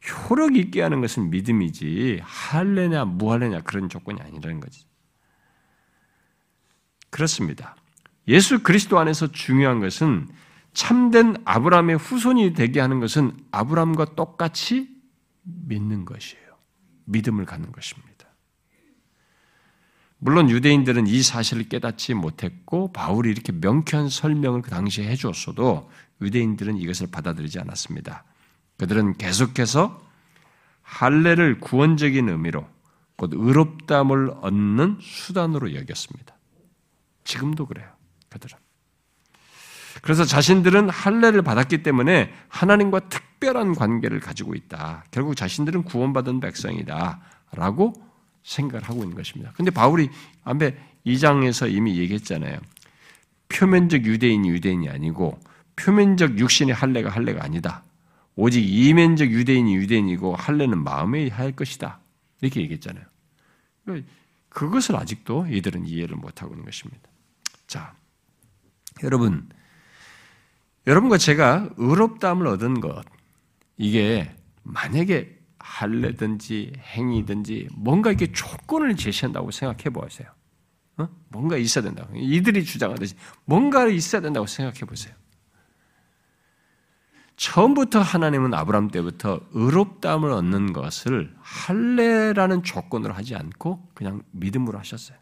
[0.09, 4.85] 효력 있게 하는 것은 믿음이지 할래냐 무할래냐 그런 조건이 아니라는 거지.
[7.09, 7.75] 그렇습니다.
[8.27, 10.27] 예수 그리스도 안에서 중요한 것은
[10.73, 14.89] 참된 아브라함의 후손이 되게 하는 것은 아브라함과 똑같이
[15.43, 16.45] 믿는 것이에요.
[17.05, 18.07] 믿음을 갖는 것입니다.
[20.19, 25.89] 물론 유대인들은 이 사실을 깨닫지 못했고 바울이 이렇게 명쾌한 설명을 그 당시에 해주었어도
[26.21, 28.23] 유대인들은 이것을 받아들이지 않았습니다.
[28.77, 30.01] 그들은 계속해서
[30.81, 32.67] 할례를 구원적인 의미로
[33.15, 36.35] 곧 의롭담을 얻는 수단으로 여겼습니다.
[37.23, 37.87] 지금도 그래요.
[38.29, 38.57] 그들은.
[40.01, 45.03] 그래서 자신들은 할례를 받았기 때문에 하나님과 특별한 관계를 가지고 있다.
[45.11, 47.93] 결국 자신들은 구원받은 백성이다라고
[48.43, 49.51] 생각을 하고 있는 것입니다.
[49.55, 50.09] 근데 바울이
[50.43, 52.59] 앞에 2장에서 이미 얘기했잖아요.
[53.49, 55.39] 표면적 유대인이 유대인이 아니고
[55.75, 57.83] 표면적 육신의 할례가 할례가 아니다.
[58.37, 61.99] 오직 이면적 유대인이 유대인이고 할례는 마음에 할 것이다.
[62.39, 63.03] 이렇게 얘기했잖아요.
[64.49, 67.09] 그것을 아직도 이들은 이해를 못하고 있는 것입니다.
[67.65, 67.95] 자,
[69.03, 69.49] 여러분,
[70.85, 73.03] 여러분과 제가 의롭다함을 얻은 것,
[73.75, 74.33] 이게
[74.63, 80.29] 만약에 할례든지 행위든지 뭔가 이렇게 조건을 제시한다고 생각해 보세요.
[80.97, 81.09] 어?
[81.29, 82.15] 뭔가 있어야 된다고.
[82.15, 83.15] 이들이 주장하듯이
[83.45, 85.15] 뭔가 있어야 된다고 생각해 보세요.
[87.37, 95.17] 처음부터 하나님은 아브라함 때부터 의롭다함을 얻는 것을 할례라는 조건으로 하지 않고 그냥 믿음으로 하셨어요.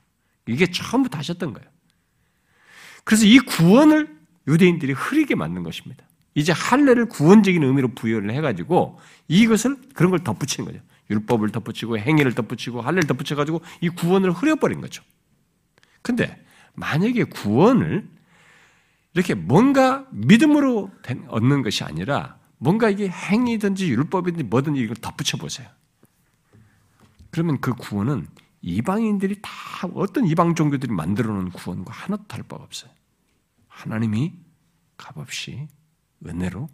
[0.48, 1.70] 이게 처음부터 하셨던 거예요.
[3.04, 4.18] 그래서 이 구원을
[4.48, 6.06] 유대인들이 흐리게 만든 것입니다.
[6.36, 10.84] 이제 할례를 구원적인 의미로 부여를 해가지고 이것을 그런 걸 덧붙이는 거죠.
[11.10, 15.04] 율법을 덧붙이고 행위를 덧붙이고 할례를 덧붙여가지고 이 구원을 흐려버린 거죠.
[16.02, 16.42] 근데
[16.74, 18.08] 만약에 구원을
[19.16, 20.92] 이렇게 뭔가 믿음으로
[21.30, 25.68] 얻는 것이 아니라 뭔가 이게 행위든지 율법이든지 뭐든지 이걸 덧붙여 보세요.
[27.32, 28.28] 그러면 그 구원은
[28.62, 32.92] 이방인들이 다 어떤 이방 종교들이 만들어 놓은 구원과 하나도 다를 바가 없어요.
[33.68, 34.34] 하나님이
[34.98, 35.68] 값없이
[36.26, 36.68] 은혜로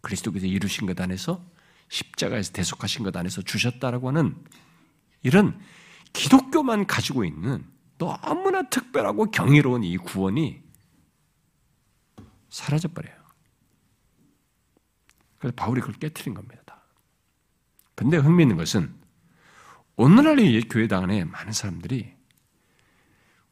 [0.00, 1.44] 그리스도께서 이루신 것 안에서
[1.88, 4.36] 십자가에서 대속하신 것 안에서 주셨다라고 하는
[5.22, 5.58] 이런
[6.12, 7.64] 기독교만 가지고 있는
[7.96, 10.67] 너무나 특별하고 경이로운 이 구원이
[12.48, 13.16] 사라져 버려요.
[15.38, 16.82] 그래서 바울이 그걸 깨뜨린 겁니다.
[17.94, 18.94] 근데 흥미있는 것은
[19.96, 22.14] 오늘날의 교회당 안에 많은 사람들이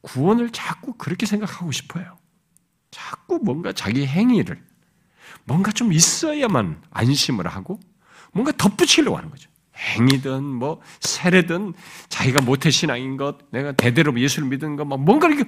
[0.03, 2.19] 구원을 자꾸 그렇게 생각하고 싶어요.
[2.91, 4.65] 자꾸 뭔가 자기 행위를
[5.45, 7.81] 뭔가 좀 있어야만 안심을 하고
[8.33, 9.51] 뭔가 덧붙이려고 하는 거죠.
[9.77, 11.75] 행위든 뭐 세례든
[12.09, 15.45] 자기가 모태 신앙인 것, 내가 대대로 예수를 믿은 것, 막 뭔가 이렇게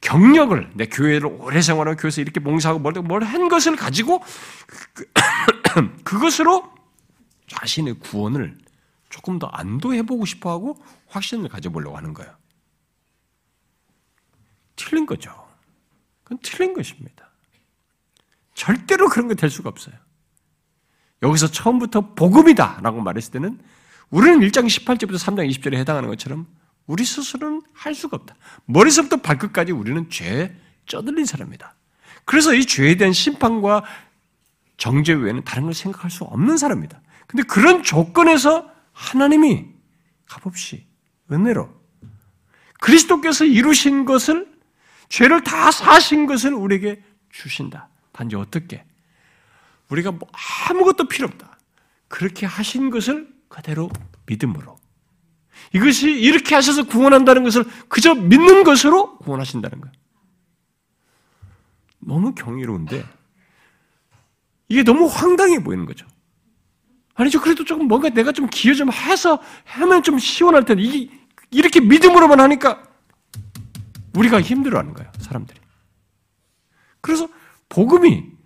[0.00, 4.22] 경력을 내 교회를 오래 생활하고 교회에서 이렇게 봉사하고 뭘 한 것을 가지고
[6.04, 6.70] 그것으로
[7.48, 8.58] 자신의 구원을
[9.10, 10.76] 조금 더 안도해보고 싶어하고
[11.08, 12.32] 확신을 가져보려고 하는 거예요.
[14.76, 15.32] 틀린 거죠.
[16.24, 17.30] 그건 틀린 것입니다.
[18.54, 19.94] 절대로 그런 게 될 수가 없어요.
[21.22, 23.58] 여기서 처음부터 복음이다 라고 말했을 때는
[24.10, 26.46] 우리는 1장 18절부터 3장 20절에 해당하는 것처럼
[26.86, 28.34] 우리 스스로는 할 수가 없다.
[28.64, 30.54] 머리서부터 발끝까지 우리는 죄에
[30.86, 31.74] 쩌들린 사람이다.
[32.24, 33.84] 그래서 이 죄에 대한 심판과
[34.78, 37.00] 정죄 외에는 다른 걸 생각할 수 없는 사람이다.
[37.26, 39.66] 근데 그런 조건에서 하나님이
[40.26, 40.86] 값없이
[41.30, 41.68] 은혜로
[42.80, 44.48] 그리스도께서 이루신 것을
[45.08, 47.88] 죄를 다 사신 것을 우리에게 주신다.
[48.12, 48.84] 단지 어떻게?
[49.90, 50.28] 우리가 뭐
[50.68, 51.58] 아무것도 필요 없다.
[52.08, 53.90] 그렇게 하신 것을 그대로
[54.26, 54.78] 믿음으로.
[55.72, 59.92] 이것이 이렇게 하셔서 구원한다는 것을 그저 믿는 것으로 구원하신다는 거예요.
[61.98, 63.04] 너무 경이로운데
[64.68, 66.06] 이게 너무 황당해 보이는 거죠.
[67.14, 67.40] 아니죠.
[67.40, 71.10] 그래도 조금 뭔가 내가 좀 기여 좀 해서 하면 좀 시원할 텐데 이게
[71.50, 72.82] 이렇게 믿음으로만 하니까
[74.14, 75.10] 우리가 힘들어하는 거예요.
[75.18, 75.60] 사람들이.
[77.00, 77.28] 그래서
[77.68, 78.37] 복음이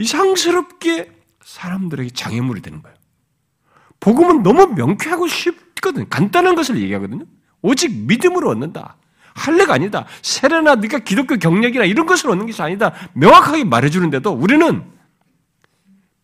[0.00, 1.12] 이상스럽게
[1.44, 2.96] 사람들에게 장애물이 되는 거예요.
[4.00, 6.08] 복음은 너무 명쾌하고 쉽거든.
[6.08, 7.24] 간단한 것을 얘기하거든요.
[7.62, 8.96] 오직 믿음으로 얻는다.
[9.34, 10.06] 할례가 아니다.
[10.22, 12.92] 세례나 네가 기독교 경력이나 이런 것을 얻는 것이 아니다.
[13.12, 14.82] 명확하게 말해주는데도 우리는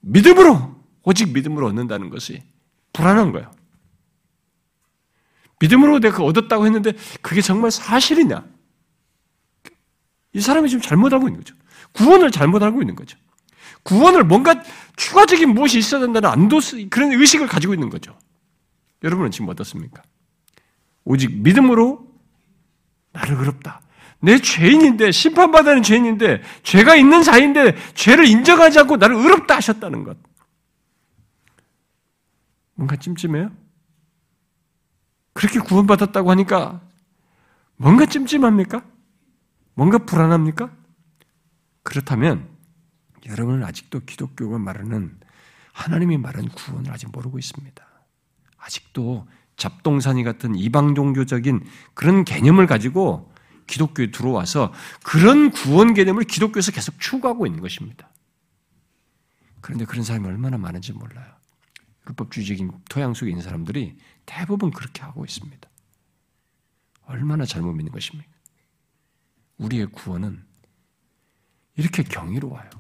[0.00, 2.42] 믿음으로 오직 믿음으로 얻는다는 것이
[2.92, 3.50] 불안한 거예요.
[5.60, 6.92] 믿음으로 내가 얻었다고 했는데
[7.22, 8.44] 그게 정말 사실이냐?
[10.32, 11.54] 이 사람이 지금 잘못 알고 있는 거죠.
[11.92, 13.16] 구원을 잘못 알고 있는 거죠.
[13.86, 14.62] 구원을 뭔가
[14.96, 16.58] 추가적인 무엇이 있어야 된다는 안도
[16.90, 18.18] 그런 의식을 가지고 있는 거죠.
[19.04, 20.02] 여러분은 지금 어떻습니까?
[21.04, 22.04] 오직 믿음으로
[23.12, 23.80] 나를 의롭다.
[24.18, 30.16] 내 죄인인데 심판받는 죄인인데 죄가 있는 자인데 죄를 인정하지 않고 나를 의롭다 하셨다는 것.
[32.74, 33.52] 뭔가 찜찜해요?
[35.32, 36.80] 그렇게 구원받았다고 하니까
[37.76, 38.82] 뭔가 찜찜합니까?
[39.74, 40.74] 뭔가 불안합니까?
[41.84, 42.55] 그렇다면
[43.28, 45.18] 여러분은 아직도 기독교가 말하는
[45.72, 47.86] 하나님이 말하는 구원을 아직 모르고 있습니다.
[48.58, 49.26] 아직도
[49.56, 53.32] 잡동사니 같은 이방 종교적인 그런 개념을 가지고
[53.66, 54.72] 기독교에 들어와서
[55.02, 58.08] 그런 구원 개념을 기독교에서 계속 추구하고 있는 것입니다.
[59.60, 61.26] 그런데 그런 사람이 얼마나 많은지 몰라요.
[62.08, 65.68] 율법주의적인 토양 속에 있는 사람들이 대부분 그렇게 하고 있습니다.
[67.06, 68.30] 얼마나 잘못 믿는 것입니까?
[69.58, 70.44] 우리의 구원은
[71.76, 72.70] 이렇게 경이로워요.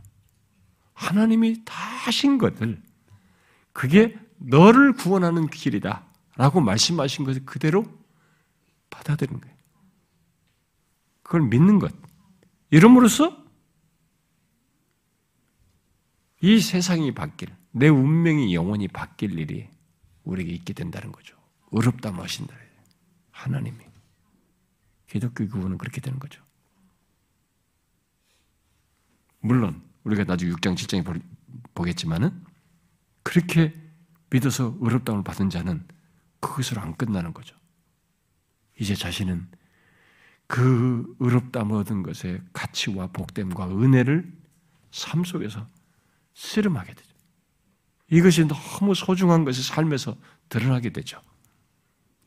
[0.96, 2.82] 하나님이 다 하신 것을
[3.72, 6.04] 그게 너를 구원하는 길이다
[6.36, 7.84] 라고 말씀하신 것을 그대로
[8.90, 9.56] 받아들이는 거예요.
[11.22, 11.94] 그걸 믿는 것.
[12.70, 13.44] 이름으로써
[16.40, 19.68] 이 세상이 바뀔, 내 운명이 영원히 바뀔 일이
[20.24, 21.36] 우리에게 있게 된다는 거죠.
[21.70, 22.54] 어렵다 마신다.
[23.30, 23.84] 하나님이.
[25.08, 26.42] 기독교 구원은 그렇게 되는 거죠.
[29.40, 31.22] 물론 우리가 나중에 6장, 7장에
[31.74, 32.30] 보겠지만은
[33.24, 33.74] 그렇게
[34.30, 35.84] 믿어서 의롭다움을 받은 자는
[36.38, 37.56] 그것으로 안 끝나는 거죠.
[38.78, 39.48] 이제 자신은
[40.46, 44.32] 그 의롭다움을 얻은 것의 가치와 복됨과 은혜를
[44.92, 45.68] 삶 속에서
[46.34, 47.10] 씨름하게 되죠.
[48.08, 50.16] 이것이 너무 소중한 것이 삶에서
[50.48, 51.20] 드러나게 되죠.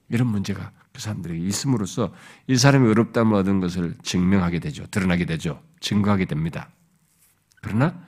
[0.10, 2.14] 이런 문제가 그 사람들에게 있음으로써
[2.48, 4.86] 이 사람이 의롭다움을 얻은 것을 증명하게 되죠.
[4.88, 5.64] 드러나게 되죠.
[5.80, 6.74] 증거하게 됩니다.
[7.62, 8.06] 그러나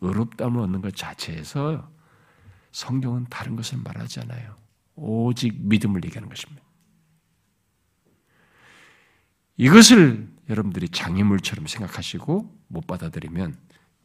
[0.00, 1.90] 의롭다움을 얻는 것 자체에서
[2.72, 4.56] 성경은 다른 것을 말하지 않아요.
[4.96, 6.62] 오직 믿음을 얘기하는 것입니다.
[9.56, 13.56] 이것을 여러분들이 장애물처럼 생각하시고 못 받아들이면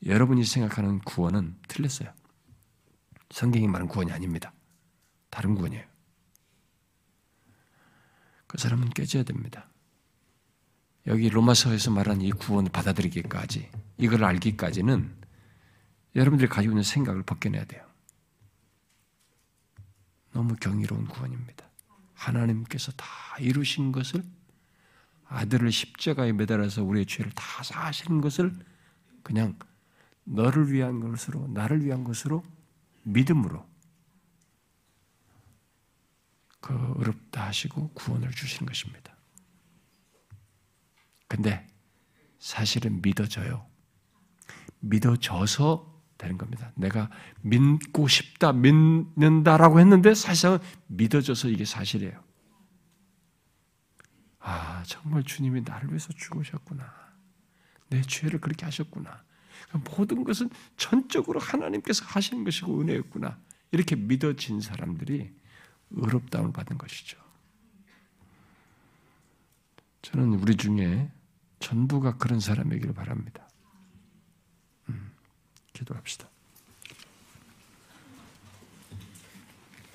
[0.05, 2.13] 여러분이 생각하는 구원은 틀렸어요.
[3.31, 4.53] 성경이 말하는 구원이 아닙니다.
[5.29, 5.85] 다른 구원이에요.
[8.47, 9.69] 그 사람은 깨져야 됩니다.
[11.07, 15.17] 여기 로마서에서 말하는 이 구원을 받아들이기까지, 이걸 알기까지는
[16.15, 17.85] 여러분들이 가지고 있는 생각을 벗겨내야 돼요.
[20.31, 21.67] 너무 경이로운 구원입니다.
[22.13, 23.05] 하나님께서 다
[23.39, 24.23] 이루신 것을
[25.25, 28.53] 아들을 십자가에 매달아서 우리의 죄를 다 사하시는 것을
[29.23, 29.57] 그냥
[30.23, 32.43] 너를 위한 것으로, 나를 위한 것으로
[33.03, 33.67] 믿음으로
[36.59, 39.15] 그 어렵다 하시고 구원을 주시는 것입니다.
[41.29, 41.65] 근데
[42.39, 43.65] 사실은 믿어져요.
[44.81, 45.87] 믿어져서
[46.17, 46.73] 되는 겁니다.
[46.75, 47.09] 내가
[47.41, 50.57] 믿고 싶다, 믿는다라고 했는데 사실은
[50.87, 52.21] 믿어져서 이게 사실이에요.
[54.39, 56.83] 아, 정말 주님이 나를 위해서 죽으셨구나.
[57.89, 59.23] 내 죄를 그렇게 하셨구나.
[59.95, 63.37] 모든 것은 전적으로 하나님께서 하시는 것이고 은혜였구나.
[63.71, 65.31] 이렇게 믿어진 사람들이
[65.91, 67.17] 의롭다움을 받은 것이죠.
[70.01, 71.11] 저는 우리 중에
[71.59, 73.47] 전부가 그런 사람이기를 바랍니다.
[74.89, 75.11] 음,
[75.73, 76.29] 기도합시다.